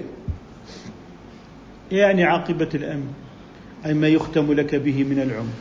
يعني 1.92 2.24
عاقبة 2.24 2.70
الأمر. 2.74 3.08
أي 3.86 3.94
ما 3.94 4.08
يختم 4.08 4.54
لك 4.54 4.76
به 4.76 5.04
من 5.04 5.20
العمر. 5.22 5.54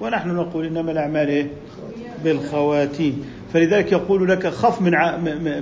ونحن 0.00 0.28
نقول 0.28 0.66
إنما 0.66 0.92
الأعمال 0.92 1.28
إيه؟ 1.28 1.46
بالخواتيم. 2.24 3.24
فلذلك 3.52 3.92
يقول 3.92 4.28
لك 4.28 4.46
خف 4.46 4.80
من 4.80 4.92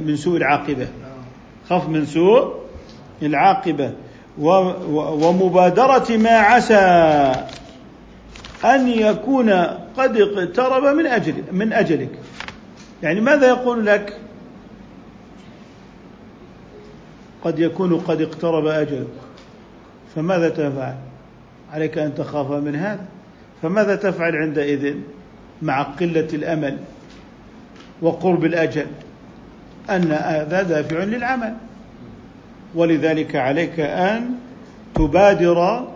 من 0.06 0.16
سوء 0.16 0.36
العاقبة. 0.36 0.86
خف 1.70 1.88
من 1.88 2.06
سوء 2.06 2.54
العاقبة. 3.22 3.92
ومبادرة 4.38 6.16
ما 6.16 6.30
عسى 6.30 6.74
أن 8.64 8.88
يكون 8.88 9.50
قد 9.96 10.16
اقترب 10.16 10.96
من 10.96 11.06
أجل 11.06 11.34
من 11.52 11.72
أجلك. 11.72 12.08
يعني 13.02 13.20
ماذا 13.20 13.48
يقول 13.48 13.86
لك؟ 13.86 14.20
قد 17.44 17.58
يكون 17.58 17.96
قد 18.00 18.20
اقترب 18.20 18.66
أجلك 18.66 19.06
فماذا 20.14 20.48
تفعل؟ 20.48 20.94
عليك 21.72 21.98
أن 21.98 22.14
تخاف 22.14 22.50
من 22.50 22.76
هذا. 22.76 23.06
فماذا 23.62 23.96
تفعل 23.96 24.36
عندئذ 24.36 24.94
مع 25.62 25.82
قلة 25.82 26.28
الأمل 26.32 26.76
وقرب 28.02 28.44
الأجل؟ 28.44 28.86
أن 29.90 30.12
هذا 30.12 30.62
دافع 30.62 31.04
للعمل. 31.04 31.54
ولذلك 32.74 33.36
عليك 33.36 33.80
أن 33.80 34.30
تبادر 34.94 35.88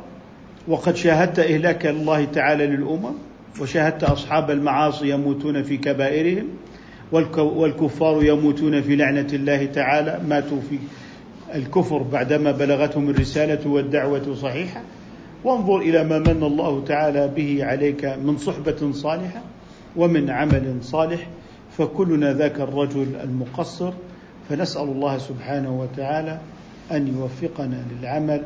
وقد 0.69 0.97
شاهدت 0.97 1.39
إهلاك 1.39 1.87
الله 1.87 2.25
تعالى 2.25 2.67
للأمم 2.67 3.15
وشاهدت 3.61 4.05
أصحاب 4.05 4.51
المعاصي 4.51 5.11
يموتون 5.11 5.63
في 5.63 5.77
كبائرهم. 5.77 6.49
والكفار 7.13 8.25
يموتون 8.25 8.83
في 8.83 8.97
لعنة 8.97 9.29
الله 9.33 9.67
تعالى. 9.67 10.21
ماتوا 10.29 10.61
في 10.71 10.79
الكفر 11.55 12.03
بعدما 12.03 12.51
بلغتهم 12.51 13.11
الرسالة 13.11 13.71
والدعوة 13.71 14.35
صحيحة. 14.35 14.81
وانظر 15.45 15.79
إلى 15.79 16.05
ما 16.05 16.19
من 16.19 16.43
الله 16.43 16.85
تعالى 16.85 17.29
به 17.37 17.65
عليك 17.65 18.05
من 18.05 18.39
صحبة 18.39 18.93
صالحة 18.93 19.41
ومن 19.97 20.31
عمل 20.31 20.77
صالح. 20.83 21.27
فكلنا 21.79 22.33
ذاك 22.33 22.61
الرجل 22.61 23.07
المقصر. 23.25 23.93
فنسأل 24.49 24.83
الله 24.83 25.19
سبحانه 25.19 25.81
وتعالى 25.81 26.39
أن 26.93 27.09
يوفقنا 27.17 27.85
للعمل 27.93 28.43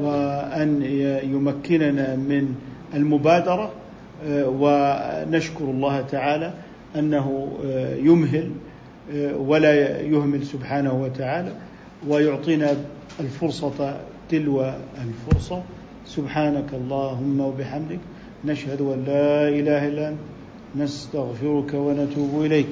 وأن 0.00 0.82
يمكننا 1.22 2.16
من 2.16 2.54
المبادرة. 2.94 3.70
ونشكر 4.30 5.64
الله 5.64 6.00
تعالى 6.00 6.54
أنه 6.96 7.48
يمهل 8.02 8.50
ولا 9.36 10.00
يهمل 10.00 10.46
سبحانه 10.46 11.02
وتعالى 11.02 11.52
ويعطينا 12.08 12.76
الفرصة 13.20 14.00
تلو 14.30 14.72
الفرصة. 15.04 15.62
سبحانك 16.06 16.74
اللهم 16.74 17.40
وبحمدك 17.40 17.98
نشهد 18.44 18.80
أن 18.80 19.04
لا 19.06 19.48
إله 19.48 19.88
إلا 19.88 20.08
أنت 20.08 20.18
نستغفرك 20.76 21.74
ونتوب 21.74 22.44
إليك. 22.44 22.66